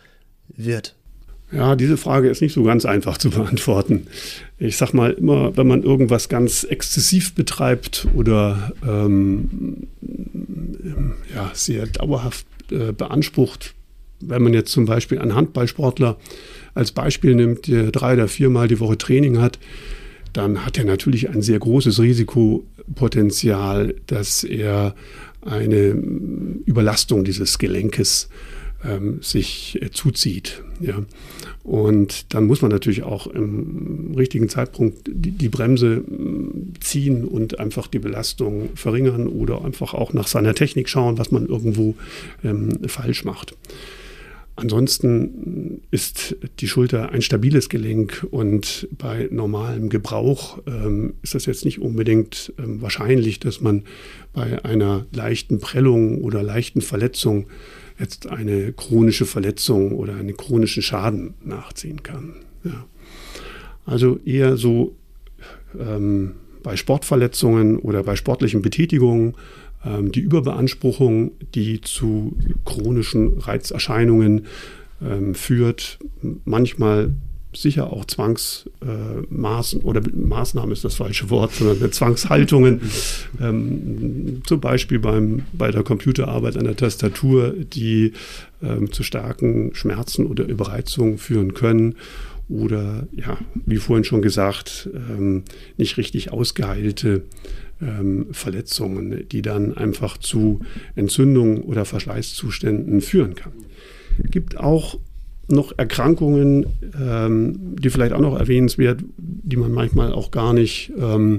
wird? 0.48 0.96
Ja, 1.52 1.76
diese 1.76 1.98
Frage 1.98 2.30
ist 2.30 2.40
nicht 2.40 2.54
so 2.54 2.62
ganz 2.62 2.86
einfach 2.86 3.18
zu 3.18 3.28
beantworten. 3.30 4.06
Ich 4.58 4.78
sage 4.78 4.96
mal 4.96 5.12
immer, 5.12 5.56
wenn 5.58 5.66
man 5.66 5.82
irgendwas 5.82 6.30
ganz 6.30 6.64
exzessiv 6.64 7.34
betreibt 7.34 8.08
oder 8.14 8.72
ähm, 8.86 9.88
ja, 11.34 11.50
sehr 11.52 11.86
dauerhaft 11.86 12.46
äh, 12.70 12.92
beansprucht, 12.92 13.74
wenn 14.20 14.42
man 14.42 14.54
jetzt 14.54 14.72
zum 14.72 14.86
Beispiel 14.86 15.18
einen 15.18 15.34
Handballsportler 15.34 16.18
als 16.74 16.92
Beispiel 16.92 17.34
nimmt, 17.34 17.66
der 17.66 17.90
drei 17.90 18.14
oder 18.14 18.28
viermal 18.28 18.68
die 18.68 18.80
Woche 18.80 18.98
Training 18.98 19.40
hat, 19.40 19.58
dann 20.32 20.64
hat 20.64 20.78
er 20.78 20.84
natürlich 20.84 21.30
ein 21.30 21.42
sehr 21.42 21.58
großes 21.58 22.00
Risikopotenzial, 22.00 23.94
dass 24.06 24.44
er 24.44 24.94
eine 25.42 25.90
Überlastung 26.66 27.24
dieses 27.24 27.58
Gelenkes 27.58 28.28
ähm, 28.84 29.18
sich 29.22 29.78
äh, 29.82 29.90
zuzieht. 29.90 30.62
Ja. 30.80 31.04
Und 31.62 32.34
dann 32.34 32.46
muss 32.46 32.62
man 32.62 32.70
natürlich 32.70 33.02
auch 33.04 33.26
im 33.26 34.14
richtigen 34.16 34.48
Zeitpunkt 34.48 35.06
die, 35.06 35.30
die, 35.30 35.48
Bremse 35.48 36.04
ziehen 36.80 37.24
und 37.24 37.58
einfach 37.58 37.86
die 37.86 37.98
Belastung 37.98 38.70
verringern 38.74 39.28
oder 39.28 39.64
einfach 39.64 39.94
auch 39.94 40.12
nach 40.12 40.26
seiner 40.26 40.54
Technik 40.54 40.88
schauen, 40.88 41.16
was 41.18 41.30
man 41.30 41.46
irgendwo 41.46 41.94
ähm, 42.44 42.80
falsch 42.86 43.24
macht. 43.24 43.56
Ansonsten 44.56 45.80
ist 45.90 46.36
die 46.60 46.68
Schulter 46.68 47.10
ein 47.10 47.22
stabiles 47.22 47.68
Gelenk 47.68 48.24
und 48.30 48.86
bei 48.92 49.28
normalem 49.32 49.88
Gebrauch 49.88 50.58
ähm, 50.68 51.14
ist 51.22 51.34
das 51.34 51.46
jetzt 51.46 51.64
nicht 51.64 51.80
unbedingt 51.80 52.52
ähm, 52.58 52.80
wahrscheinlich, 52.80 53.40
dass 53.40 53.60
man 53.60 53.82
bei 54.32 54.64
einer 54.64 55.06
leichten 55.12 55.58
Prellung 55.58 56.22
oder 56.22 56.42
leichten 56.42 56.82
Verletzung 56.82 57.46
jetzt 57.98 58.26
eine 58.26 58.72
chronische 58.72 59.26
Verletzung 59.26 59.92
oder 59.92 60.16
einen 60.16 60.36
chronischen 60.36 60.82
Schaden 60.82 61.34
nachziehen 61.44 62.02
kann. 62.02 62.36
Ja. 62.64 62.86
Also 63.86 64.18
eher 64.24 64.56
so 64.56 64.96
ähm, 65.78 66.32
bei 66.62 66.76
Sportverletzungen 66.76 67.78
oder 67.78 68.02
bei 68.02 68.16
sportlichen 68.16 68.62
Betätigungen 68.62 69.34
ähm, 69.84 70.10
die 70.10 70.20
Überbeanspruchung, 70.20 71.32
die 71.54 71.80
zu 71.80 72.36
chronischen 72.64 73.38
Reizerscheinungen 73.38 74.46
ähm, 75.02 75.34
führt, 75.34 75.98
manchmal 76.44 77.14
sicher 77.54 77.92
auch 77.92 78.04
Zwangsmaßen 78.04 79.80
äh, 79.80 79.84
oder 79.84 80.02
Maßnahmen 80.12 80.72
ist 80.72 80.84
das 80.84 80.96
falsche 80.96 81.30
Wort, 81.30 81.52
sondern 81.52 81.92
Zwangshaltungen, 81.92 82.80
ähm, 83.40 84.42
zum 84.46 84.60
Beispiel 84.60 84.98
beim, 84.98 85.42
bei 85.52 85.70
der 85.70 85.82
Computerarbeit 85.82 86.56
an 86.56 86.64
der 86.64 86.76
Tastatur, 86.76 87.52
die 87.52 88.12
ähm, 88.62 88.92
zu 88.92 89.02
starken 89.02 89.74
Schmerzen 89.74 90.26
oder 90.26 90.44
Überreizungen 90.44 91.18
führen 91.18 91.54
können 91.54 91.96
oder, 92.48 93.06
ja, 93.12 93.38
wie 93.64 93.76
vorhin 93.76 94.04
schon 94.04 94.22
gesagt, 94.22 94.90
ähm, 94.94 95.44
nicht 95.76 95.96
richtig 95.96 96.32
ausgeheilte 96.32 97.22
ähm, 97.80 98.26
Verletzungen, 98.32 99.26
die 99.28 99.42
dann 99.42 99.76
einfach 99.76 100.18
zu 100.18 100.60
Entzündungen 100.94 101.62
oder 101.62 101.84
Verschleißzuständen 101.84 103.00
führen 103.00 103.34
kann. 103.34 103.52
Es 104.22 104.30
gibt 104.30 104.58
auch 104.58 104.98
noch 105.48 105.72
Erkrankungen, 105.76 106.66
ähm, 107.00 107.76
die 107.76 107.90
vielleicht 107.90 108.12
auch 108.12 108.20
noch 108.20 108.38
erwähnenswert, 108.38 109.00
die 109.16 109.56
man 109.56 109.72
manchmal 109.72 110.12
auch 110.12 110.30
gar 110.30 110.52
nicht, 110.52 110.92
ähm, 110.98 111.36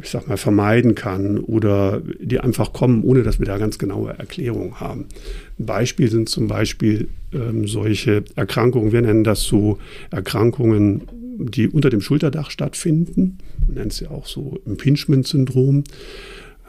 ich 0.00 0.08
sag 0.08 0.28
mal, 0.28 0.36
vermeiden 0.36 0.94
kann 0.94 1.38
oder 1.38 2.00
die 2.20 2.40
einfach 2.40 2.72
kommen, 2.72 3.02
ohne 3.04 3.22
dass 3.22 3.38
wir 3.38 3.46
da 3.46 3.58
ganz 3.58 3.78
genaue 3.78 4.10
Erklärungen 4.18 4.80
haben. 4.80 5.06
Ein 5.58 5.66
Beispiel 5.66 6.10
sind 6.10 6.28
zum 6.28 6.48
Beispiel 6.48 7.08
ähm, 7.32 7.66
solche 7.66 8.24
Erkrankungen, 8.36 8.92
wir 8.92 9.02
nennen 9.02 9.24
das 9.24 9.42
so 9.42 9.78
Erkrankungen 10.10 11.02
die 11.40 11.68
unter 11.68 11.90
dem 11.90 12.00
Schulterdach 12.00 12.50
stattfinden. 12.50 13.38
Man 13.66 13.76
nennt 13.76 13.92
sie 13.92 14.08
auch 14.08 14.26
so 14.26 14.58
Impingement-Syndrom. 14.66 15.84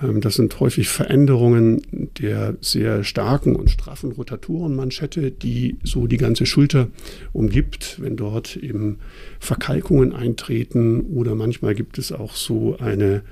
Ähm, 0.01 0.21
das 0.21 0.35
sind 0.35 0.59
häufig 0.59 0.89
Veränderungen 0.89 1.81
der 2.19 2.55
sehr 2.61 3.03
starken 3.03 3.55
und 3.55 3.69
straffen 3.69 4.11
Rotatorenmanschette, 4.11 5.31
die 5.31 5.77
so 5.83 6.07
die 6.07 6.17
ganze 6.17 6.45
Schulter 6.45 6.87
umgibt, 7.33 8.01
wenn 8.01 8.15
dort 8.15 8.55
eben 8.57 8.99
Verkalkungen 9.39 10.13
eintreten 10.13 11.01
oder 11.01 11.35
manchmal 11.35 11.75
gibt 11.75 11.97
es 11.97 12.11
auch 12.11 12.35
so 12.35 12.77
eine, 12.77 13.23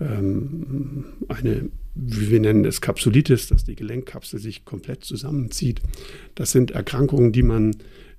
ähm, 0.00 1.04
eine 1.28 1.68
wie 1.94 2.30
wir 2.30 2.40
nennen 2.40 2.64
es 2.64 2.80
Kapsulitis, 2.80 3.46
dass 3.46 3.64
die 3.64 3.76
Gelenkkapsel 3.76 4.40
sich 4.40 4.64
komplett 4.64 5.04
zusammenzieht. 5.04 5.80
Das 6.34 6.50
sind 6.50 6.72
Erkrankungen, 6.72 7.30
die 7.30 7.44
man 7.44 7.76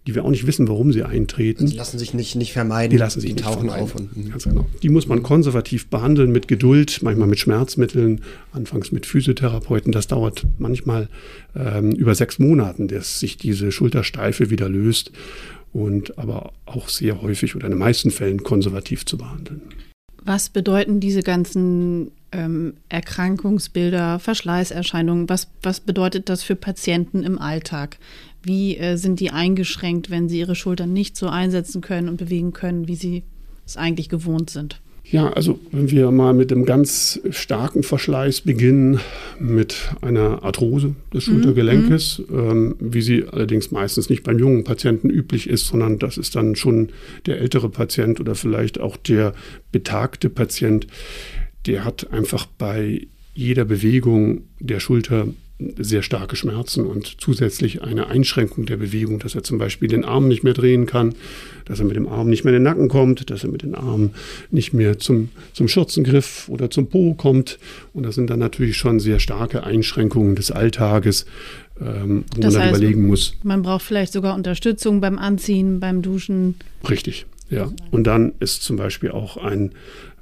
die 0.08 0.14
wir 0.14 0.24
auch 0.24 0.30
nicht 0.30 0.46
wissen, 0.46 0.68
warum 0.68 0.94
sie 0.94 1.04
eintreten. 1.04 1.66
Die 1.66 1.76
lassen 1.76 1.98
sich 1.98 2.14
nicht, 2.14 2.36
nicht 2.36 2.54
vermeiden. 2.54 2.92
Die 2.92 2.98
lassen 2.98 3.22
sich 3.22 3.30
die 3.30 3.36
nicht 3.36 3.46
tauchen 3.46 3.70
vermeiden. 3.70 3.84
auf. 3.84 3.96
Und, 3.96 4.30
Ganz 4.30 4.44
genau. 4.44 4.66
Die 4.84 4.90
muss 4.90 5.08
man 5.08 5.24
konservativ 5.24 5.88
behandeln 5.88 6.32
mit 6.32 6.48
Geduld, 6.48 7.00
manchmal 7.02 7.28
mit 7.28 7.40
Schmerzmitteln, 7.40 8.22
anfangs 8.52 8.92
mit 8.92 9.06
Physiotherapeuten. 9.08 9.92
Das 9.92 10.08
dauert 10.08 10.46
manchmal 10.60 11.10
ähm, 11.56 11.92
über 11.92 12.14
sechs 12.14 12.38
Monate, 12.38 12.86
dass 12.86 13.20
sich 13.20 13.38
diese 13.38 13.72
Schultersteife 13.72 14.52
wieder 14.52 14.70
löst 14.70 15.12
und 15.74 16.18
aber 16.20 16.54
auch 16.66 16.88
sehr 16.88 17.22
häufig 17.22 17.56
oder 17.56 17.66
in 17.66 17.72
den 17.72 17.80
meisten 17.80 18.12
Fällen 18.12 18.44
konservativ 18.44 19.06
zu 19.06 19.18
behandeln. 19.18 19.62
Was 20.24 20.50
bedeuten 20.50 21.00
diese 21.00 21.22
ganzen 21.22 22.12
ähm, 22.32 22.76
Erkrankungsbilder, 22.90 24.20
Verschleißerscheinungen? 24.20 25.30
Was, 25.30 25.50
was 25.62 25.80
bedeutet 25.80 26.30
das 26.30 26.44
für 26.44 26.56
Patienten 26.56 27.24
im 27.24 27.38
Alltag? 27.40 27.98
Wie 28.46 28.78
äh, 28.78 28.96
sind 28.96 29.20
die 29.20 29.32
eingeschränkt, 29.32 30.10
wenn 30.10 30.30
sie 30.30 30.40
ihre 30.40 30.56
Schultern 30.56 30.94
nicht 30.94 31.18
so 31.18 31.28
einsetzen 31.28 31.82
können 31.82 32.10
und 32.10 32.18
bewegen 32.18 32.54
können, 32.54 32.88
wie 32.88 32.96
sie 32.96 33.24
es 33.66 33.75
eigentlich 33.75 34.08
gewohnt 34.08 34.52
sind? 34.52 34.80
Ja, 35.08 35.32
also 35.34 35.60
wenn 35.72 35.92
wir 35.92 36.10
mal 36.10 36.34
mit 36.34 36.50
dem 36.50 36.66
ganz 36.66 37.20
starken 37.30 37.84
Verschleiß 37.84 38.42
beginnen, 38.42 39.00
mit 39.40 39.92
einer 40.02 40.44
Arthrose 40.44 40.96
des 41.14 41.28
mhm, 41.28 41.34
Schultergelenkes, 41.34 42.24
mhm. 42.28 42.40
ähm, 42.40 42.75
wie 42.80 43.02
sie 43.02 43.25
allerdings 43.28 43.70
meistens 43.70 44.10
nicht 44.10 44.24
beim 44.24 44.40
jungen 44.40 44.64
Patienten 44.64 45.10
üblich 45.10 45.48
ist, 45.48 45.68
sondern 45.68 46.00
das 46.00 46.18
ist 46.18 46.36
dann 46.36 46.56
schon 46.56 46.90
der 47.28 47.40
ältere 47.40 47.70
Patient 47.70 48.20
oder 48.20 48.34
vielleicht 48.34 48.80
auch 48.80 48.98
der 48.98 49.34
betagte 49.72 50.30
Patient, 50.30 50.88
der 51.68 51.84
hat 51.84 52.12
einfach 52.12 52.48
bei 52.48 53.08
jeder 53.36 53.66
Bewegung 53.66 54.44
der 54.60 54.80
Schulter 54.80 55.28
sehr 55.58 56.02
starke 56.02 56.36
Schmerzen 56.36 56.86
und 56.86 57.16
zusätzlich 57.22 57.82
eine 57.82 58.08
Einschränkung 58.08 58.66
der 58.66 58.76
Bewegung, 58.76 59.20
dass 59.20 59.36
er 59.36 59.44
zum 59.44 59.58
Beispiel 59.58 59.88
den 59.88 60.04
Arm 60.04 60.28
nicht 60.28 60.44
mehr 60.44 60.54
drehen 60.54 60.86
kann, 60.86 61.16
dass 61.64 61.80
er 61.80 61.86
mit 61.86 61.96
dem 61.96 62.08
Arm 62.08 62.30
nicht 62.30 62.44
mehr 62.44 62.54
in 62.54 62.60
den 62.60 62.64
Nacken 62.64 62.90
kommt, 62.90 63.30
dass 63.30 63.44
er 63.44 63.50
mit 63.50 63.64
den 63.64 63.74
Armen 63.74 64.14
nicht 64.52 64.74
mehr 64.74 65.00
zum, 65.00 65.30
zum 65.54 65.70
Schürzengriff 65.70 66.50
oder 66.50 66.70
zum 66.70 66.88
Po 66.88 67.14
kommt. 67.14 67.58
Und 67.94 68.04
das 68.04 68.16
sind 68.16 68.30
dann 68.30 68.40
natürlich 68.40 68.76
schon 68.76 69.00
sehr 69.00 69.20
starke 69.20 69.64
Einschränkungen 69.64 70.36
des 70.36 70.52
Alltages, 70.52 71.26
ähm, 71.80 72.26
wo 72.36 72.42
das 72.42 72.54
man 72.54 72.62
dann 72.62 72.70
heißt, 72.70 72.78
überlegen 72.78 73.08
muss. 73.08 73.36
Man 73.44 73.62
braucht 73.62 73.84
vielleicht 73.84 74.12
sogar 74.12 74.36
Unterstützung 74.36 75.00
beim 75.00 75.18
Anziehen, 75.18 75.80
beim 75.80 76.02
Duschen. 76.02 76.56
Richtig, 76.90 77.28
ja. 77.50 77.72
Und 77.92 78.04
dann 78.04 78.34
ist 78.42 78.62
zum 78.64 78.76
Beispiel 78.76 79.12
auch 79.12 79.38
ein 79.38 79.72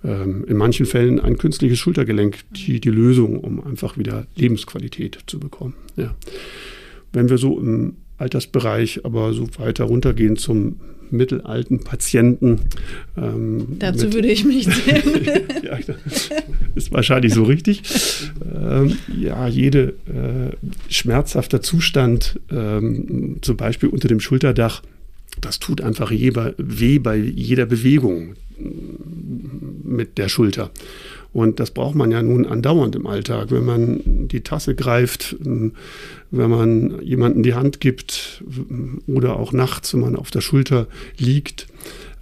in 0.04 0.58
manchen 0.58 0.86
Fällen 0.86 1.20
ein 1.20 1.38
künstliches 1.38 1.80
Schultergelenk 1.80 2.40
die, 2.52 2.82
die 2.82 2.90
Lösung, 2.90 3.40
um 3.40 3.66
einfach 3.66 3.98
wieder 3.98 4.28
Lebensqualität 4.36 5.20
zu 5.28 5.40
bekommen. 5.40 5.76
Ja. 5.96 6.14
Wenn 7.14 7.30
wir 7.30 7.38
so 7.38 7.58
im 7.60 7.96
Altersbereich 8.18 9.06
aber 9.06 9.34
so 9.34 9.48
weiter 9.58 9.86
runtergehen 9.86 10.38
zum 10.38 10.76
mittelalten 11.14 11.80
Patienten. 11.80 12.62
Ähm, 13.16 13.78
Dazu 13.80 14.12
würde 14.14 14.28
ich 14.28 14.44
mich 14.44 14.68
zählen. 14.84 15.44
ja, 15.64 15.78
ist 16.76 16.92
wahrscheinlich 16.92 17.34
so 17.34 17.44
richtig. 17.44 17.84
Ähm, 18.54 18.98
ja, 19.16 19.48
jede 19.48 19.94
äh, 20.08 20.56
schmerzhafter 20.90 21.62
Zustand, 21.62 22.40
ähm, 22.52 23.38
zum 23.42 23.58
Beispiel 23.58 23.90
unter 23.90 24.08
dem 24.08 24.20
Schulterdach, 24.20 24.82
das 25.40 25.60
tut 25.60 25.82
einfach 25.82 26.12
weh 26.12 27.00
bei 27.00 27.16
jeder 27.16 27.66
Bewegung 27.66 28.36
mit 29.96 30.18
der 30.18 30.30
Schulter. 30.30 30.72
Und 31.34 31.60
das 31.60 31.72
braucht 31.72 31.96
man 31.96 32.12
ja 32.12 32.22
nun 32.22 32.46
andauernd 32.46 32.96
im 32.96 33.08
Alltag, 33.08 33.50
wenn 33.50 33.66
man 33.66 34.28
die 34.28 34.42
Tasse 34.42 34.76
greift, 34.76 35.36
wenn 35.40 35.74
man 36.32 37.02
jemanden 37.02 37.42
die 37.42 37.56
Hand 37.56 37.80
gibt 37.80 38.44
oder 39.08 39.40
auch 39.40 39.52
nachts, 39.52 39.94
wenn 39.94 40.02
man 40.02 40.16
auf 40.16 40.30
der 40.30 40.42
Schulter 40.42 40.88
liegt. 41.18 41.68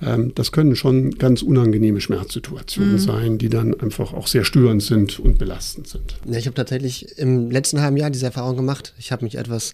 Ähm, 0.02 0.34
das 0.34 0.52
können 0.52 0.76
schon 0.76 1.12
ganz 1.12 1.42
unangenehme 1.42 2.02
Schmerzsituationen 2.02 2.94
mhm. 2.94 3.00
sein, 3.00 3.38
die 3.38 3.50
dann 3.50 3.80
einfach 3.80 4.14
auch 4.14 4.28
sehr 4.28 4.46
störend 4.46 4.82
sind 4.82 5.20
und 5.20 5.38
belastend 5.38 5.88
sind. 5.88 6.16
Ja, 6.26 6.40
ich 6.40 6.48
habe 6.48 6.56
tatsächlich 6.56 7.18
im 7.18 7.52
letzten 7.52 7.82
halben 7.82 7.98
Jahr 7.98 8.10
diese 8.10 8.26
Erfahrung 8.26 8.56
gemacht. 8.56 8.94
Ich 8.98 9.12
habe 9.12 9.26
mich 9.26 9.36
etwas 9.36 9.74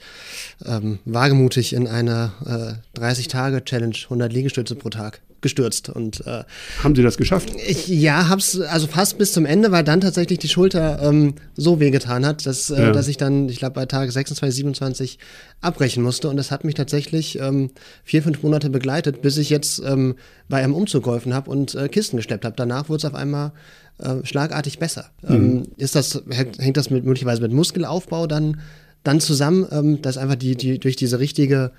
ähm, 0.66 1.00
wagemutig 1.06 1.74
in 1.74 1.88
einer 1.88 2.82
äh, 2.96 3.00
30-Tage-Challenge, 3.00 3.96
100 4.06 4.34
Liegestütze 4.34 4.76
pro 4.76 4.90
Tag 4.90 5.22
gestürzt. 5.42 5.90
Und, 5.90 6.26
äh, 6.26 6.44
Haben 6.84 6.96
Sie 6.96 7.04
das 7.04 7.18
geschafft? 7.18 7.54
Ich, 7.68 7.88
ja, 7.88 8.30
hab's 8.30 8.60
also 8.60 8.88
fast 8.88 9.18
bis 9.18 9.34
zum 9.34 9.46
Ende, 9.46 9.72
weil 9.72 9.84
dann 9.84 10.02
tatsächlich 10.02 10.40
die 10.40 10.50
Schulter 10.50 11.02
ähm, 11.02 11.36
so 11.56 11.80
wehgetan 11.80 12.26
hat, 12.26 12.46
dass, 12.46 12.70
äh, 12.70 12.82
ja. 12.82 12.92
dass 12.92 13.08
ich 13.08 13.18
dann, 13.18 13.50
ich 13.50 13.60
glaube, 13.60 13.76
bei 13.76 13.86
Tag 13.86 14.12
26, 14.12 14.56
27 14.56 15.20
abbrechen 15.62 16.04
musste. 16.04 16.30
Und 16.30 16.38
das 16.38 16.52
hat 16.52 16.64
mich 16.64 16.76
tatsächlich 16.76 17.40
ähm, 17.40 17.72
vier, 18.04 18.24
fünf 18.24 18.42
Monate 18.44 18.70
begleitet, 18.70 19.22
bis 19.22 19.38
ich 19.38 19.50
jetzt 19.50 19.82
ähm, 19.86 20.16
bei 20.50 20.64
einem 20.64 20.74
Umzug 20.74 21.04
geholfen 21.04 21.34
habe 21.34 21.50
und 21.50 21.76
äh, 21.76 21.90
Kisten 21.90 22.18
geschleppt 22.18 22.46
habe. 22.46 22.56
Danach 22.56 22.90
wurde 22.90 22.98
es 22.98 23.06
auf 23.06 23.16
einmal 23.16 23.52
äh, 24.00 24.26
schlagartig 24.26 24.80
besser. 24.80 25.06
Mhm. 25.28 25.36
Ähm, 25.36 25.64
ist 25.78 25.96
das, 25.96 26.22
hängt 26.30 26.78
das 26.78 26.90
mit, 26.90 27.06
möglicherweise 27.06 27.42
mit 27.42 27.52
Muskelaufbau 27.52 28.28
dann, 28.28 28.62
dann 29.04 29.20
zusammen, 29.20 29.68
ähm, 29.72 30.02
dass 30.02 30.18
einfach 30.18 30.36
die, 30.36 30.56
die 30.56 30.80
durch 30.80 30.96
diese 30.96 31.20
richtige 31.20 31.72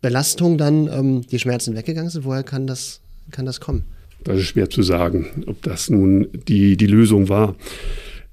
Belastung 0.00 0.58
dann 0.58 0.88
ähm, 0.88 1.22
die 1.22 1.38
Schmerzen 1.38 1.74
weggegangen 1.74 2.10
sind? 2.10 2.24
Woher 2.24 2.42
kann 2.42 2.66
das, 2.66 3.00
kann 3.30 3.46
das 3.46 3.60
kommen? 3.60 3.84
Das 4.24 4.38
ist 4.38 4.46
schwer 4.46 4.68
zu 4.68 4.82
sagen, 4.82 5.44
ob 5.46 5.62
das 5.62 5.90
nun 5.90 6.28
die, 6.48 6.76
die 6.76 6.86
Lösung 6.86 7.28
war. 7.28 7.54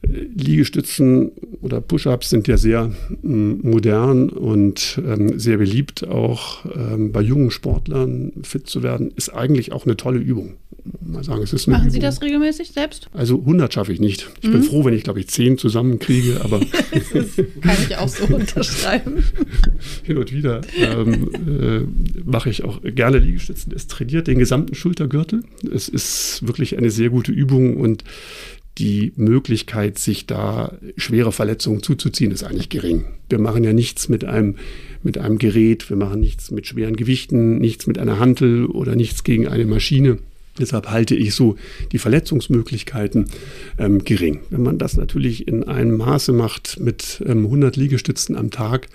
Liegestützen 0.07 1.31
oder 1.61 1.81
Push-ups 1.81 2.29
sind 2.29 2.47
ja 2.47 2.57
sehr 2.57 2.91
ähm, 3.23 3.59
modern 3.61 4.29
und 4.29 5.01
ähm, 5.05 5.39
sehr 5.39 5.57
beliebt, 5.57 6.07
auch 6.07 6.65
ähm, 6.75 7.11
bei 7.11 7.21
jungen 7.21 7.51
Sportlern 7.51 8.31
fit 8.43 8.67
zu 8.67 8.83
werden, 8.83 9.11
ist 9.15 9.29
eigentlich 9.29 9.71
auch 9.71 9.85
eine 9.85 9.97
tolle 9.97 10.19
Übung. 10.19 10.57
Mal 11.03 11.23
sagen, 11.23 11.41
es 11.41 11.51
ist 11.51 11.67
eine 11.67 11.77
Machen 11.77 11.87
Übung. 11.87 11.93
Sie 11.93 11.99
das 11.99 12.21
regelmäßig 12.21 12.71
selbst? 12.71 13.09
Also 13.13 13.39
100 13.39 13.73
schaffe 13.73 13.91
ich 13.91 13.99
nicht. 13.99 14.29
Ich 14.41 14.49
mhm. 14.49 14.53
bin 14.53 14.63
froh, 14.63 14.85
wenn 14.85 14.93
ich, 14.93 15.03
glaube 15.03 15.19
ich, 15.19 15.27
10 15.27 15.57
zusammenkriege, 15.57 16.41
aber. 16.43 16.59
das 17.13 17.35
kann 17.61 17.77
ich 17.87 17.97
auch 17.97 18.07
so 18.07 18.25
unterschreiben. 18.35 19.23
Hin 20.03 20.17
und 20.17 20.31
wieder 20.31 20.61
ähm, 20.77 21.29
äh, 21.33 22.21
mache 22.23 22.49
ich 22.49 22.63
auch 22.63 22.81
gerne 22.83 23.17
Liegestützen. 23.17 23.73
Es 23.75 23.87
trainiert 23.87 24.27
den 24.27 24.37
gesamten 24.37 24.75
Schultergürtel. 24.75 25.43
Es 25.73 25.89
ist 25.89 26.45
wirklich 26.45 26.77
eine 26.77 26.91
sehr 26.91 27.09
gute 27.09 27.31
Übung 27.31 27.77
und 27.77 28.03
die 28.77 29.13
Möglichkeit, 29.15 29.97
sich 29.97 30.25
da 30.25 30.73
schwere 30.97 31.31
Verletzungen 31.31 31.81
zuzuziehen, 31.81 32.31
ist 32.31 32.43
eigentlich 32.43 32.69
gering. 32.69 33.05
Wir 33.29 33.39
machen 33.39 33.63
ja 33.63 33.73
nichts 33.73 34.09
mit 34.09 34.25
einem, 34.25 34.55
mit 35.01 35.17
einem 35.17 35.37
Gerät, 35.37 35.89
wir 35.89 35.97
machen 35.97 36.19
nichts 36.19 36.51
mit 36.51 36.67
schweren 36.67 36.95
Gewichten, 36.95 37.57
nichts 37.57 37.87
mit 37.87 37.97
einer 37.97 38.19
Hantel 38.19 38.65
oder 38.65 38.95
nichts 38.95 39.23
gegen 39.23 39.47
eine 39.47 39.65
Maschine. 39.65 40.17
Deshalb 40.59 40.89
halte 40.89 41.15
ich 41.15 41.35
so 41.35 41.57
die 41.91 41.97
Verletzungsmöglichkeiten 41.97 43.25
ähm, 43.77 44.03
gering. 44.03 44.39
Wenn 44.49 44.63
man 44.63 44.77
das 44.77 44.95
natürlich 44.95 45.47
in 45.47 45.63
einem 45.65 45.97
Maße 45.97 46.31
macht 46.31 46.79
mit 46.79 47.21
ähm, 47.25 47.45
100 47.45 47.75
Liegestützen 47.75 48.35
am 48.35 48.51
Tag, 48.51 48.87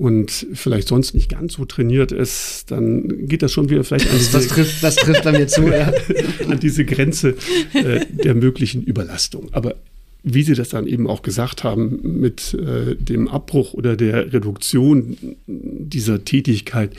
und 0.00 0.46
vielleicht 0.54 0.88
sonst 0.88 1.12
nicht 1.12 1.28
ganz 1.28 1.52
so 1.52 1.66
trainiert 1.66 2.10
ist, 2.10 2.70
dann 2.70 3.28
geht 3.28 3.42
das 3.42 3.52
schon 3.52 3.68
wieder 3.68 3.84
vielleicht 3.84 4.10
an 4.10 4.16
diese, 4.16 4.32
das 4.32 4.46
trifft, 4.48 4.82
das 4.82 4.96
trifft 4.96 5.26
mir 5.26 5.46
zu, 5.46 5.68
ja. 5.68 5.92
an 6.48 6.58
diese 6.58 6.86
Grenze 6.86 7.36
äh, 7.74 8.06
der 8.10 8.34
möglichen 8.34 8.82
Überlastung. 8.82 9.50
Aber 9.52 9.74
wie 10.22 10.42
Sie 10.42 10.54
das 10.54 10.70
dann 10.70 10.86
eben 10.86 11.06
auch 11.06 11.20
gesagt 11.20 11.64
haben, 11.64 12.00
mit 12.02 12.54
äh, 12.54 12.96
dem 12.96 13.28
Abbruch 13.28 13.74
oder 13.74 13.94
der 13.94 14.32
Reduktion 14.32 15.18
dieser 15.46 16.24
Tätigkeit 16.24 16.92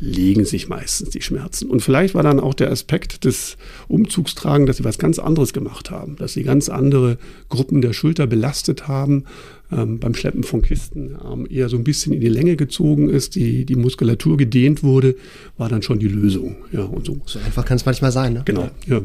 legen 0.00 0.44
sich 0.44 0.68
meistens 0.68 1.10
die 1.10 1.22
Schmerzen. 1.22 1.70
Und 1.70 1.82
vielleicht 1.82 2.16
war 2.16 2.24
dann 2.24 2.40
auch 2.40 2.54
der 2.54 2.72
Aspekt 2.72 3.24
des 3.24 3.58
Umzugstragen, 3.86 4.66
dass 4.66 4.78
Sie 4.78 4.84
was 4.84 4.98
ganz 4.98 5.20
anderes 5.20 5.52
gemacht 5.52 5.92
haben, 5.92 6.16
dass 6.16 6.32
Sie 6.32 6.42
ganz 6.42 6.68
andere 6.68 7.16
Gruppen 7.48 7.80
der 7.80 7.92
Schulter 7.92 8.26
belastet 8.26 8.88
haben, 8.88 9.24
ähm, 9.72 9.98
beim 9.98 10.14
Schleppen 10.14 10.42
von 10.42 10.62
Kisten 10.62 11.16
Arm 11.16 11.46
eher 11.48 11.68
so 11.68 11.76
ein 11.76 11.84
bisschen 11.84 12.12
in 12.12 12.20
die 12.20 12.28
Länge 12.28 12.56
gezogen 12.56 13.08
ist, 13.08 13.34
die, 13.34 13.64
die 13.64 13.76
Muskulatur 13.76 14.36
gedehnt 14.36 14.82
wurde, 14.82 15.16
war 15.58 15.68
dann 15.68 15.82
schon 15.82 15.98
die 15.98 16.08
Lösung. 16.08 16.56
Ja, 16.72 16.82
und 16.82 17.06
so. 17.06 17.20
so 17.24 17.38
einfach 17.38 17.64
kann 17.64 17.76
es 17.76 17.86
manchmal 17.86 18.12
sein. 18.12 18.32
Ne? 18.32 18.42
Genau. 18.44 18.70
Ja. 18.86 19.00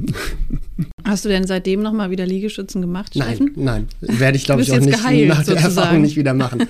Hast 1.04 1.26
du 1.26 1.30
denn 1.30 1.46
seitdem 1.46 1.82
nochmal 1.82 2.10
wieder 2.10 2.26
Liegestützen 2.26 2.82
gemacht, 2.82 3.14
Steffen? 3.16 3.52
Nein, 3.56 3.88
nein. 4.02 4.20
Werde 4.20 4.38
ich, 4.38 4.46
glaube 4.46 4.62
ich, 4.62 4.72
auch 4.72 4.80
nicht 4.80 4.98
geheilt, 4.98 5.28
nach 5.28 5.44
der 5.44 5.56
sozusagen. 5.56 5.78
Erfahrung 5.78 6.02
nicht 6.02 6.16
wieder 6.16 6.34
machen. 6.34 6.64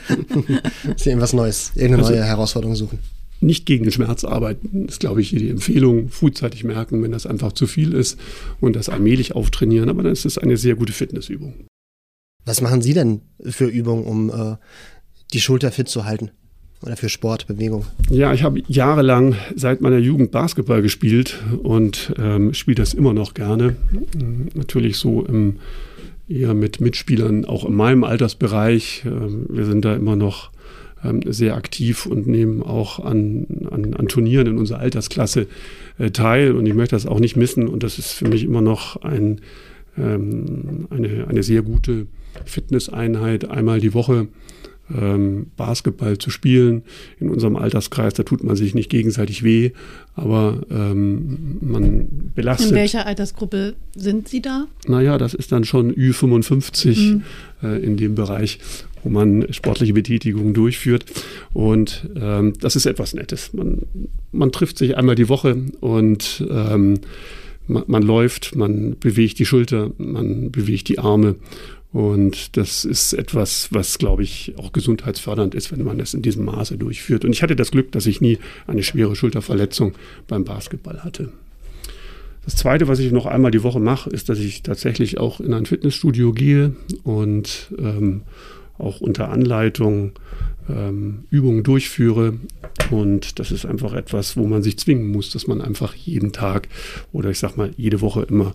ist 0.96 1.08
irgendwas 1.08 1.34
Neues, 1.34 1.72
irgendeine 1.76 2.04
also, 2.04 2.14
neue 2.14 2.24
Herausforderung 2.24 2.76
suchen 2.76 3.00
nicht 3.42 3.66
gegen 3.66 3.84
den 3.84 3.92
Schmerz 3.92 4.24
arbeiten, 4.24 4.86
ist, 4.88 5.02
glaube 5.02 5.22
ich, 5.22 5.30
die 5.30 5.50
Empfehlung. 5.50 6.10
Frühzeitig 6.10 6.64
merken, 6.64 7.04
wenn 7.04 7.12
das 7.12 7.28
einfach 7.28 7.52
zu 7.52 7.68
viel 7.68 7.94
ist 7.94 8.18
und 8.60 8.76
das 8.76 8.90
allmählich 8.90 9.36
auftrainieren. 9.36 9.90
Aber 9.90 10.04
dann 10.04 10.12
ist 10.14 10.26
es 10.26 10.38
eine 10.38 10.58
sehr 10.58 10.76
gute 10.76 10.94
Fitnessübung. 10.94 11.54
Was 12.46 12.62
machen 12.62 12.82
Sie 12.82 12.94
denn 12.94 13.22
für 13.44 13.66
Übungen, 13.66 14.06
um 14.06 14.30
äh, 14.30 14.56
die 15.34 15.42
Schulter 15.42 15.72
fit 15.72 15.90
zu 15.90 16.06
halten? 16.06 16.30
Oder 16.84 16.96
für 16.96 17.10
Sport, 17.10 17.48
Bewegung? 17.48 17.86
Ja, 18.12 18.34
ich 18.34 18.44
habe 18.44 18.62
jahrelang 18.68 19.36
seit 19.56 19.82
meiner 19.82 19.98
Jugend 19.98 20.32
Basketball 20.32 20.84
gespielt 20.84 21.42
und 21.64 22.14
ähm, 22.20 22.54
spiele 22.54 22.76
das 22.76 22.94
immer 22.94 23.14
noch 23.14 23.34
gerne. 23.34 23.76
Natürlich 24.54 24.98
so 24.98 25.26
im, 25.26 25.56
eher 26.28 26.54
mit 26.54 26.82
Mitspielern, 26.82 27.46
auch 27.46 27.66
in 27.66 27.74
meinem 27.74 28.04
Altersbereich. 28.04 29.04
Ähm, 29.06 29.48
wir 29.50 29.66
sind 29.66 29.84
da 29.84 29.96
immer 29.96 30.16
noch 30.16 30.52
ähm, 31.04 31.22
sehr 31.26 31.56
aktiv 31.56 32.06
und 32.06 32.28
nehmen 32.28 32.62
auch 32.62 33.00
an, 33.00 33.48
an, 33.72 33.96
an 33.96 34.08
Turnieren 34.08 34.48
in 34.48 34.58
unserer 34.60 34.80
Altersklasse 34.80 35.48
äh, 35.98 36.12
teil. 36.12 36.52
Und 36.52 36.68
ich 36.68 36.76
möchte 36.76 36.96
das 36.96 37.08
auch 37.08 37.20
nicht 37.20 37.36
missen. 37.36 37.68
Und 37.68 37.82
das 37.82 37.98
ist 37.98 38.12
für 38.12 38.28
mich 38.28 38.44
immer 38.44 38.62
noch 38.62 39.02
ein, 39.02 39.42
ähm, 39.98 40.88
eine, 40.92 41.28
eine 41.28 41.42
sehr 41.42 41.64
gute 41.64 42.06
Fitnesseinheit 42.46 43.50
einmal 43.50 43.80
die 43.80 43.94
Woche 43.94 44.28
ähm, 44.94 45.48
Basketball 45.58 46.18
zu 46.18 46.30
spielen 46.30 46.84
in 47.20 47.30
unserem 47.30 47.56
Alterskreis. 47.56 48.14
Da 48.14 48.24
tut 48.24 48.44
man 48.44 48.56
sich 48.56 48.76
nicht 48.76 48.90
gegenseitig 48.90 49.44
weh, 49.44 49.72
aber 50.14 50.62
ähm, 50.70 51.58
man 51.62 52.32
belastet. 52.36 52.70
In 52.70 52.76
welcher 52.76 53.06
Altersgruppe 53.06 53.76
sind 53.96 54.28
Sie 54.28 54.42
da? 54.42 54.68
Naja, 54.88 55.18
das 55.18 55.34
ist 55.34 55.52
dann 55.52 55.64
schon 55.64 55.94
Ü55 55.94 57.14
mhm. 57.14 57.24
äh, 57.64 57.84
in 57.84 57.98
dem 57.98 58.16
Bereich, 58.16 58.60
wo 59.04 59.10
man 59.10 59.52
sportliche 59.52 59.94
Betätigungen 59.94 60.54
durchführt. 60.54 61.06
Und 61.54 62.10
ähm, 62.16 62.54
das 62.60 62.76
ist 62.76 62.86
etwas 62.86 63.14
Nettes. 63.14 63.54
Man, 63.54 63.84
man 64.32 64.52
trifft 64.52 64.78
sich 64.78 64.98
einmal 64.98 65.16
die 65.16 65.30
Woche 65.30 65.58
und 65.80 66.46
ähm, 66.50 67.00
man, 67.68 67.84
man 67.88 68.04
läuft, 68.04 68.56
man 68.56 68.98
bewegt 69.00 69.40
die 69.40 69.46
Schulter, 69.46 69.92
man 69.98 70.52
bewegt 70.52 70.90
die 70.90 71.00
Arme 71.00 71.36
und 71.96 72.58
das 72.58 72.84
ist 72.84 73.14
etwas, 73.14 73.70
was, 73.72 73.98
glaube 73.98 74.22
ich, 74.22 74.54
auch 74.58 74.74
gesundheitsfördernd 74.74 75.56
ist, 75.56 75.72
wenn 75.72 75.82
man 75.82 75.98
das 75.98 76.14
in 76.14 76.22
diesem 76.22 76.44
Maße 76.44 76.78
durchführt. 76.78 77.24
Und 77.24 77.32
ich 77.32 77.42
hatte 77.42 77.56
das 77.56 77.72
Glück, 77.72 77.94
dass 77.94 78.06
ich 78.06 78.20
nie 78.20 78.38
eine 78.68 78.84
schwere 78.84 79.16
Schulterverletzung 79.16 79.94
beim 80.28 80.44
Basketball 80.44 81.06
hatte. 81.06 81.32
Das 82.44 82.58
Zweite, 82.58 82.90
was 82.90 83.00
ich 83.00 83.14
noch 83.14 83.26
einmal 83.26 83.52
die 83.52 83.64
Woche 83.64 83.80
mache, 83.80 84.10
ist, 84.10 84.28
dass 84.28 84.40
ich 84.40 84.62
tatsächlich 84.62 85.20
auch 85.20 85.40
in 85.40 85.54
ein 85.54 85.66
Fitnessstudio 85.66 86.34
gehe 86.34 86.76
und 87.06 87.72
ähm, 87.80 88.24
auch 88.78 89.00
unter 89.00 89.30
Anleitung 89.30 90.12
ähm, 90.68 91.24
Übungen 91.30 91.64
durchführe. 91.64 92.34
Und 92.92 93.40
das 93.40 93.52
ist 93.52 93.66
einfach 93.66 93.94
etwas, 93.94 94.36
wo 94.36 94.46
man 94.48 94.64
sich 94.64 94.78
zwingen 94.78 95.08
muss, 95.08 95.30
dass 95.30 95.48
man 95.48 95.62
einfach 95.62 95.96
jeden 95.96 96.34
Tag 96.34 96.68
oder 97.14 97.30
ich 97.30 97.40
sag 97.40 97.56
mal 97.56 97.72
jede 97.78 98.02
Woche 98.02 98.24
immer 98.24 98.54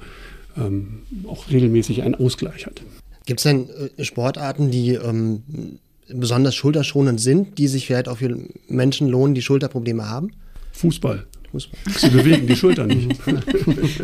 ähm, 0.58 1.04
auch 1.26 1.50
regelmäßig 1.50 2.02
einen 2.02 2.16
Ausgleich 2.16 2.66
hat. 2.66 2.82
Gibt 3.26 3.40
es 3.40 3.44
denn 3.44 3.68
äh, 3.96 4.04
Sportarten, 4.04 4.70
die 4.70 4.94
ähm, 4.94 5.78
besonders 6.08 6.54
schulterschonend 6.54 7.20
sind, 7.20 7.58
die 7.58 7.68
sich 7.68 7.86
vielleicht 7.86 8.08
auch 8.08 8.18
für 8.18 8.36
Menschen 8.68 9.08
lohnen, 9.08 9.34
die 9.34 9.42
Schulterprobleme 9.42 10.08
haben? 10.08 10.32
Fußball. 10.72 11.26
Sie 11.52 12.10
bewegen 12.10 12.46
die 12.46 12.54
Schulter 12.54 12.86
nicht. 12.86 13.20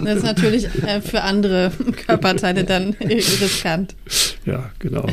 Das 0.05 0.19
ist 0.19 0.25
natürlich 0.25 0.67
äh, 0.83 1.01
für 1.01 1.23
andere 1.23 1.73
Körperteile 2.07 2.65
dann 2.65 2.91
riskant. 3.01 3.95
Ja, 4.45 4.71
genau. 4.79 5.07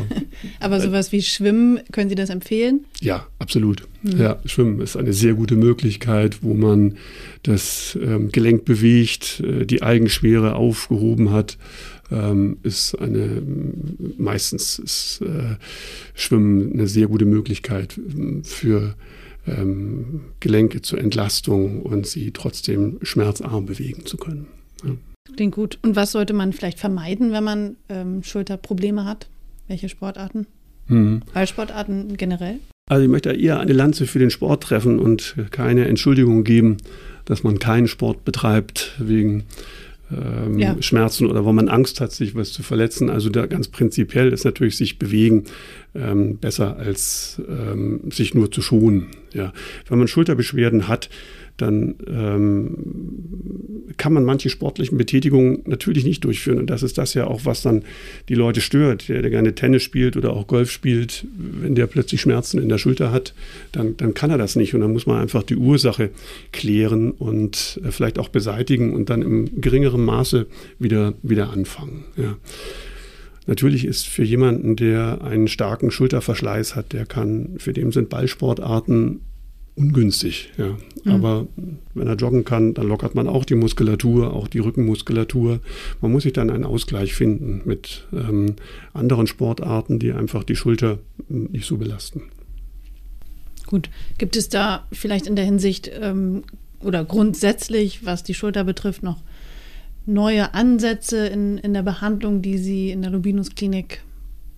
Aber 0.60 0.80
sowas 0.80 1.12
wie 1.12 1.22
Schwimmen, 1.22 1.80
können 1.92 2.10
Sie 2.10 2.16
das 2.16 2.30
empfehlen? 2.30 2.86
Ja, 3.02 3.28
absolut. 3.40 3.84
Mhm. 4.02 4.20
Ja, 4.20 4.40
Schwimmen 4.46 4.82
ist 4.82 4.98
eine 4.98 5.14
sehr 5.14 5.34
gute 5.34 5.56
Möglichkeit, 5.56 6.44
wo 6.44 6.54
man 6.54 6.98
das 7.44 7.98
ähm, 8.02 8.32
Gelenk 8.32 8.66
bewegt, 8.66 9.42
äh, 9.42 9.66
die 9.66 9.82
Eigenschwere 9.82 10.56
aufgehoben 10.56 11.32
hat. 11.32 11.58
Ähm, 12.12 12.58
ist 12.64 12.96
eine 12.96 13.42
meistens 14.18 14.78
ist 14.80 15.22
äh, 15.22 15.56
Schwimmen 16.14 16.74
eine 16.74 16.88
sehr 16.88 17.08
gute 17.08 17.26
Möglichkeit 17.26 17.98
ähm, 17.98 18.44
für 18.44 18.96
ähm, 19.48 20.22
Gelenke 20.40 20.82
zur 20.82 21.00
Entlastung 21.00 21.82
und 21.82 22.06
sie 22.06 22.32
trotzdem 22.32 23.00
schmerzarm 23.02 23.66
bewegen 23.66 24.06
zu 24.06 24.18
können. 24.18 24.48
Ja. 24.84 24.92
Klingt 25.36 25.56
gut. 25.56 25.80
Und 25.82 25.96
was 25.96 26.12
sollte 26.12 26.34
man 26.34 26.54
vielleicht 26.54 26.80
vermeiden, 26.80 27.32
wenn 27.32 27.44
man 27.44 27.78
ähm, 27.90 28.24
Schulterprobleme 28.24 29.06
hat? 29.06 29.28
Welche 29.68 29.90
Sportarten? 29.90 30.46
Mhm. 30.88 31.22
Ballsportarten 31.34 32.18
generell? 32.18 32.60
Also 32.90 33.04
ich 33.04 33.10
möchte 33.10 33.32
eher 33.32 33.60
eine 33.60 33.74
Lanze 33.74 34.06
für 34.06 34.20
den 34.20 34.30
Sport 34.30 34.64
treffen 34.64 35.00
und 35.00 35.36
keine 35.52 35.88
Entschuldigung 35.88 36.44
geben, 36.44 36.78
dass 37.26 37.44
man 37.44 37.60
keinen 37.60 37.88
Sport 37.88 38.26
betreibt 38.26 38.96
wegen 39.00 39.46
ähm, 40.14 40.60
ja. 40.60 40.76
Schmerzen 40.82 41.28
oder 41.28 41.46
wo 41.46 41.52
man 41.52 41.70
Angst 41.70 42.02
hat, 42.02 42.12
sich 42.12 42.36
was 42.36 42.52
zu 42.52 42.64
verletzen. 42.64 43.10
Also 43.10 43.30
da 43.30 43.46
ganz 43.46 43.68
prinzipiell 43.68 44.32
ist 44.32 44.46
natürlich 44.46 44.78
sich 44.78 45.00
bewegen 45.00 45.46
ähm, 45.96 46.38
besser 46.38 46.78
als 46.78 47.42
ähm, 47.48 48.02
sich 48.12 48.34
nur 48.34 48.52
zu 48.52 48.62
schonen. 48.62 49.08
Ja. 49.34 49.54
Wenn 49.88 49.98
man 49.98 50.08
Schulterbeschwerden 50.08 50.88
hat, 50.88 51.10
dann 51.58 51.96
ähm, 52.08 53.94
kann 53.98 54.12
man 54.12 54.24
manche 54.26 54.50
sportlichen 54.50 54.98
Betätigungen 54.98 55.62
natürlich 55.66 56.04
nicht 56.04 56.24
durchführen. 56.24 56.58
Und 56.58 56.70
das 56.70 56.82
ist 56.82 56.98
das 56.98 57.14
ja 57.14 57.28
auch, 57.28 57.46
was 57.46 57.62
dann 57.62 57.84
die 58.28 58.34
Leute 58.34 58.60
stört. 58.60 59.08
Der, 59.08 59.22
der 59.22 59.30
gerne 59.30 59.54
Tennis 59.54 59.84
spielt 59.84 60.18
oder 60.18 60.34
auch 60.34 60.48
Golf 60.48 60.72
spielt, 60.72 61.26
wenn 61.38 61.76
der 61.76 61.86
plötzlich 61.86 62.22
Schmerzen 62.22 62.60
in 62.60 62.70
der 62.70 62.80
Schulter 62.80 63.12
hat, 63.12 63.36
dann, 63.72 63.96
dann 63.98 64.16
kann 64.16 64.32
er 64.32 64.40
das 64.40 64.56
nicht. 64.56 64.74
Und 64.74 64.82
dann 64.82 64.94
muss 64.94 65.06
man 65.06 65.22
einfach 65.22 65.44
die 65.44 65.56
Ursache 65.56 66.10
klären 66.52 67.12
und 67.12 67.80
äh, 67.84 67.92
vielleicht 67.92 68.18
auch 68.18 68.30
beseitigen 68.30 68.94
und 68.94 69.12
dann 69.12 69.22
im 69.22 69.62
geringeren 69.62 70.04
Maße 70.04 70.48
wieder, 70.80 71.14
wieder 71.22 71.52
anfangen. 71.52 72.06
Ja. 72.18 72.36
Natürlich 73.46 73.86
ist 73.86 74.08
für 74.08 74.24
jemanden, 74.24 74.76
der 74.76 75.22
einen 75.22 75.48
starken 75.48 75.92
Schulterverschleiß 75.92 76.76
hat, 76.76 76.94
der 76.94 77.06
kann, 77.06 77.56
für 77.58 77.74
den 77.74 77.92
sind 77.92 78.10
Ballsportarten 78.10 79.20
ungünstig. 79.76 80.52
Ja. 80.58 80.78
Mhm. 81.04 81.12
Aber 81.12 81.48
wenn 81.94 82.08
er 82.08 82.16
joggen 82.16 82.46
kann, 82.46 82.74
dann 82.74 82.88
lockert 82.88 83.16
man 83.16 83.28
auch 83.28 83.44
die 83.44 83.56
Muskulatur, 83.56 84.34
auch 84.34 84.48
die 84.48 84.60
Rückenmuskulatur. 84.60 85.60
Man 86.02 86.12
muss 86.12 86.24
sich 86.24 86.34
dann 86.34 86.50
einen 86.50 86.64
Ausgleich 86.64 87.14
finden 87.14 87.62
mit 87.66 88.08
ähm, 88.14 88.56
anderen 88.94 89.28
Sportarten, 89.28 90.00
die 90.00 90.14
einfach 90.14 90.44
die 90.44 90.56
Schulter 90.56 91.00
nicht 91.28 91.66
so 91.66 91.78
belasten. 91.78 92.24
Gut, 93.66 93.90
gibt 94.18 94.36
es 94.36 94.50
da 94.50 94.86
vielleicht 94.92 95.26
in 95.26 95.36
der 95.36 95.46
Hinsicht 95.46 95.90
ähm, 96.00 96.44
oder 96.80 97.04
grundsätzlich, 97.04 98.06
was 98.06 98.24
die 98.24 98.34
Schulter 98.34 98.64
betrifft, 98.64 99.04
noch 99.04 99.24
neue 100.06 100.54
Ansätze 100.54 101.28
in, 101.28 101.58
in 101.58 101.74
der 101.74 101.84
Behandlung, 101.84 102.42
die 102.42 102.58
Sie 102.58 102.92
in 102.92 103.02
der 103.02 103.12
Lubinus 103.12 103.56
Klinik 103.56 104.02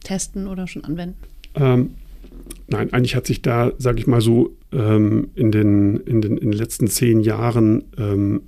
testen 0.04 0.48
oder 0.48 0.68
schon 0.68 0.84
anwenden? 0.84 1.16
Ähm, 1.56 1.92
nein, 2.68 2.92
eigentlich 2.94 3.16
hat 3.16 3.28
sich 3.28 3.42
da, 3.42 3.72
sage 3.78 4.00
ich 4.00 4.08
mal 4.08 4.22
so, 4.22 4.56
ähm, 4.72 5.30
in, 5.36 5.52
den, 5.52 5.98
in, 6.02 6.22
den, 6.22 6.38
in 6.38 6.52
den 6.52 6.58
letzten 6.58 6.88
zehn 6.88 7.22
Jahren 7.22 7.84
ähm, 7.98 8.42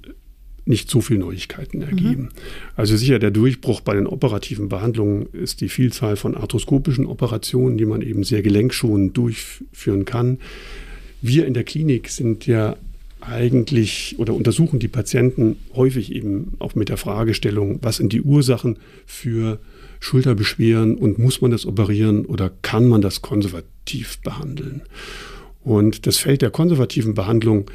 nicht 0.66 0.90
so 0.90 1.02
viele 1.02 1.20
Neuigkeiten 1.20 1.82
ergeben. 1.82 2.24
Mhm. 2.24 2.30
Also 2.76 2.98
sicher 2.98 3.20
der 3.20 3.32
Durchbruch 3.32 3.82
bei 3.82 3.94
den 3.94 4.06
operativen 4.06 4.68
Behandlungen 4.68 5.28
ist 5.32 5.62
die 5.62 5.70
Vielzahl 5.70 6.18
von 6.18 6.36
arthroskopischen 6.36 7.06
Operationen, 7.06 7.78
die 7.78 7.86
man 7.86 8.02
eben 8.02 8.24
sehr 8.24 8.42
gelenkschonend 8.42 9.16
durchführen 9.16 10.04
kann. 10.04 10.40
Wir 11.22 11.46
in 11.46 11.54
der 11.54 11.64
Klinik 11.64 12.10
sind 12.10 12.46
ja 12.46 12.76
eigentlich 13.22 14.16
oder 14.18 14.34
untersuchen 14.34 14.80
die 14.80 14.88
Patienten 14.88 15.58
häufig 15.76 16.14
eben 16.14 16.54
auch 16.60 16.76
mit 16.76 16.90
der 16.90 16.98
Fragestellung, 16.98 17.80
was 17.82 17.98
sind 17.98 18.14
die 18.14 18.22
Ursachen 18.22 18.78
für 19.06 19.60
Schulterbeschwerden 20.00 20.96
und 20.96 21.20
muss 21.20 21.42
man 21.42 21.52
das 21.52 21.66
operieren 21.66 22.26
oder 22.26 22.52
kann 22.62 22.88
man 22.88 23.02
das 23.02 23.22
konservativ 23.22 24.20
behandeln? 24.20 24.82
Und 25.64 26.06
das 26.08 26.18
Feld 26.18 26.42
der 26.42 26.52
konservativen 26.52 27.14
Behandlung 27.14 27.70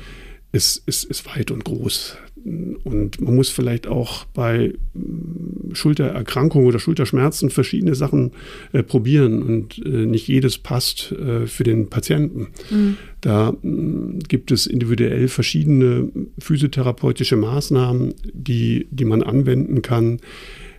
ist, 0.53 0.83
ist, 0.87 1.05
ist 1.05 1.27
weit 1.27 1.51
und 1.51 1.65
groß. 1.65 2.17
Und 2.45 3.21
man 3.21 3.37
muss 3.37 3.51
vielleicht 3.51 3.87
auch 3.87 4.25
bei 4.27 4.75
mm, 4.95 5.75
Schultererkrankungen 5.75 6.67
oder 6.67 6.79
Schulterschmerzen 6.79 7.51
verschiedene 7.51 7.95
Sachen 7.95 8.33
äh, 8.73 8.83
probieren 8.83 9.43
und 9.43 9.79
äh, 9.85 10.07
nicht 10.07 10.29
jedes 10.29 10.59
passt 10.59 11.13
äh, 11.13 11.47
für 11.47 11.65
den 11.65 11.89
Patienten. 11.89 12.49
Mhm. 12.71 12.97
Da 13.21 13.53
mm, 13.53 14.21
gibt 14.29 14.51
es 14.51 14.67
individuell 14.67 15.29
verschiedene 15.29 16.09
physiotherapeutische 16.39 17.37
Maßnahmen, 17.37 18.15
die, 18.33 18.87
die 18.91 19.05
man 19.05 19.23
anwenden 19.23 19.83
kann. 19.83 20.19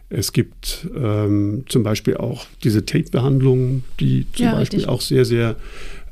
Es 0.10 0.32
gibt 0.32 0.88
ähm, 0.96 1.64
zum 1.70 1.84
Beispiel 1.84 2.18
auch 2.18 2.46
diese 2.64 2.86
Tape-Behandlungen, 2.86 3.84
die 4.00 4.28
zum 4.34 4.46
ja, 4.46 4.52
Beispiel 4.52 4.80
richtig. 4.80 4.88
auch 4.88 5.02
sehr, 5.02 5.26
sehr 5.26 5.56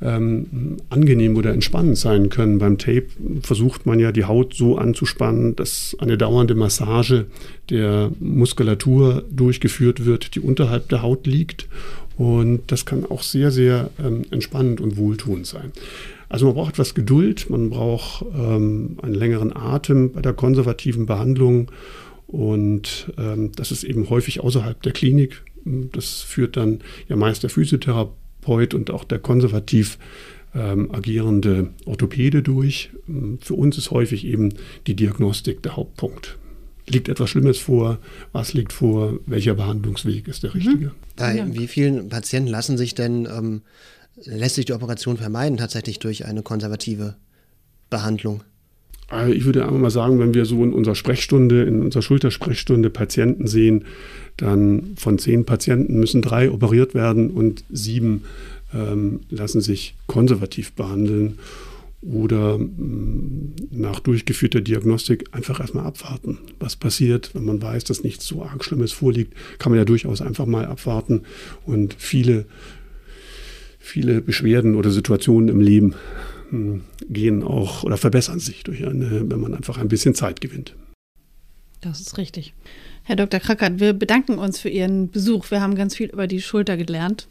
ähm, 0.01 0.77
angenehm 0.89 1.35
oder 1.35 1.53
entspannend 1.53 1.97
sein 1.97 2.29
können. 2.29 2.57
Beim 2.57 2.77
Tape 2.77 3.07
versucht 3.41 3.85
man 3.85 3.99
ja 3.99 4.11
die 4.11 4.25
Haut 4.25 4.53
so 4.55 4.77
anzuspannen, 4.77 5.55
dass 5.55 5.95
eine 5.99 6.17
dauernde 6.17 6.55
Massage 6.55 7.27
der 7.69 8.11
Muskulatur 8.19 9.23
durchgeführt 9.31 10.05
wird, 10.05 10.35
die 10.35 10.39
unterhalb 10.39 10.89
der 10.89 11.01
Haut 11.01 11.27
liegt. 11.27 11.67
Und 12.17 12.63
das 12.67 12.85
kann 12.85 13.05
auch 13.05 13.23
sehr, 13.23 13.51
sehr 13.51 13.89
ähm, 14.03 14.23
entspannend 14.31 14.81
und 14.81 14.97
wohltuend 14.97 15.47
sein. 15.47 15.71
Also 16.29 16.45
man 16.45 16.55
braucht 16.55 16.73
etwas 16.73 16.93
Geduld, 16.93 17.49
man 17.49 17.69
braucht 17.69 18.25
ähm, 18.35 18.97
einen 19.01 19.15
längeren 19.15 19.55
Atem 19.55 20.11
bei 20.13 20.21
der 20.21 20.33
konservativen 20.33 21.05
Behandlung. 21.05 21.71
Und 22.27 23.11
ähm, 23.17 23.51
das 23.55 23.71
ist 23.71 23.83
eben 23.83 24.09
häufig 24.09 24.39
außerhalb 24.39 24.81
der 24.81 24.93
Klinik. 24.93 25.43
Das 25.65 26.21
führt 26.21 26.57
dann 26.57 26.79
ja 27.07 27.15
meist 27.15 27.43
der 27.43 27.49
Physiotherapeut 27.49 28.20
Therapeut 28.41 28.73
und 28.73 28.91
auch 28.91 29.03
der 29.03 29.19
konservativ 29.19 29.97
ähm, 30.53 30.93
agierende 30.93 31.69
Orthopäde 31.85 32.43
durch. 32.43 32.89
Für 33.39 33.53
uns 33.53 33.77
ist 33.77 33.91
häufig 33.91 34.25
eben 34.25 34.53
die 34.87 34.95
Diagnostik 34.95 35.63
der 35.63 35.75
Hauptpunkt. 35.75 36.37
Liegt 36.87 37.09
etwas 37.09 37.29
Schlimmes 37.29 37.57
vor? 37.57 37.99
Was 38.31 38.53
liegt 38.53 38.73
vor? 38.73 39.19
Welcher 39.25 39.53
Behandlungsweg 39.53 40.27
ist 40.27 40.43
der 40.43 40.53
richtige? 40.53 40.87
Mhm. 40.87 40.91
Bei 41.15 41.37
ja. 41.37 41.53
wie 41.53 41.67
vielen 41.67 42.09
Patienten 42.09 42.49
lassen 42.49 42.77
sich 42.77 42.95
denn, 42.95 43.25
ähm, 43.25 43.61
lässt 44.25 44.55
sich 44.55 44.65
die 44.65 44.73
Operation 44.73 45.17
vermeiden, 45.17 45.57
tatsächlich 45.57 45.99
durch 45.99 46.25
eine 46.25 46.41
konservative 46.41 47.15
Behandlung? 47.89 48.43
Also 49.11 49.33
ich 49.33 49.43
würde 49.43 49.63
einfach 49.65 49.77
mal 49.77 49.91
sagen, 49.91 50.19
wenn 50.19 50.33
wir 50.33 50.45
so 50.45 50.63
in 50.63 50.73
unserer 50.73 50.95
Sprechstunde, 50.95 51.63
in 51.63 51.81
unserer 51.81 52.01
Schultersprechstunde 52.01 52.89
Patienten 52.89 53.45
sehen, 53.45 53.85
dann 54.37 54.93
von 54.95 55.19
zehn 55.19 55.45
Patienten 55.45 55.99
müssen 55.99 56.21
drei 56.21 56.49
operiert 56.49 56.95
werden 56.95 57.29
und 57.29 57.65
sieben 57.69 58.23
ähm, 58.73 59.19
lassen 59.29 59.59
sich 59.59 59.95
konservativ 60.07 60.71
behandeln 60.71 61.39
oder 62.01 62.55
ähm, 62.55 63.53
nach 63.69 63.99
durchgeführter 63.99 64.61
Diagnostik 64.61 65.25
einfach 65.33 65.59
erstmal 65.59 65.85
abwarten. 65.85 66.39
Was 66.59 66.77
passiert, 66.77 67.31
wenn 67.35 67.43
man 67.43 67.61
weiß, 67.61 67.83
dass 67.83 68.03
nichts 68.03 68.25
so 68.25 68.43
arg 68.43 68.63
Schlimmes 68.63 68.93
vorliegt, 68.93 69.33
kann 69.59 69.71
man 69.71 69.79
ja 69.79 69.85
durchaus 69.85 70.21
einfach 70.21 70.45
mal 70.45 70.65
abwarten 70.65 71.21
und 71.65 71.95
viele, 71.97 72.45
viele 73.81 74.21
Beschwerden 74.21 74.75
oder 74.75 74.91
Situationen 74.91 75.49
im 75.49 75.59
Leben 75.59 75.95
gehen 77.09 77.43
auch 77.43 77.83
oder 77.83 77.97
verbessern 77.97 78.39
sich 78.39 78.63
durch 78.63 78.85
eine, 78.85 79.29
wenn 79.29 79.39
man 79.39 79.53
einfach 79.53 79.77
ein 79.77 79.87
bisschen 79.87 80.15
Zeit 80.15 80.41
gewinnt. 80.41 80.75
Das 81.81 81.99
ist 81.99 82.17
richtig. 82.17 82.53
Herr 83.03 83.15
Dr. 83.15 83.39
Krackert, 83.39 83.79
wir 83.79 83.93
bedanken 83.93 84.37
uns 84.37 84.59
für 84.59 84.69
Ihren 84.69 85.09
Besuch. 85.09 85.49
Wir 85.49 85.61
haben 85.61 85.75
ganz 85.75 85.95
viel 85.95 86.09
über 86.09 86.27
die 86.27 86.41
Schulter 86.41 86.77
gelernt. 86.77 87.27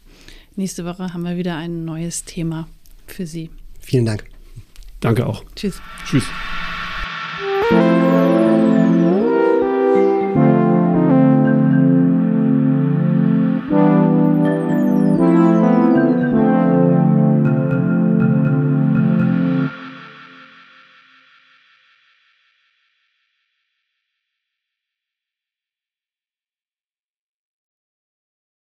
Nächste 0.55 0.83
Woche 0.83 1.13
haben 1.13 1.23
wir 1.23 1.37
wieder 1.37 1.55
ein 1.55 1.85
neues 1.85 2.25
Thema 2.25 2.67
für 3.07 3.25
Sie. 3.25 3.49
Vielen 3.79 4.05
Dank. 4.05 4.25
Danke 4.99 5.25
auch. 5.25 5.45
Tschüss. 5.55 5.81
Tschüss. 6.05 6.25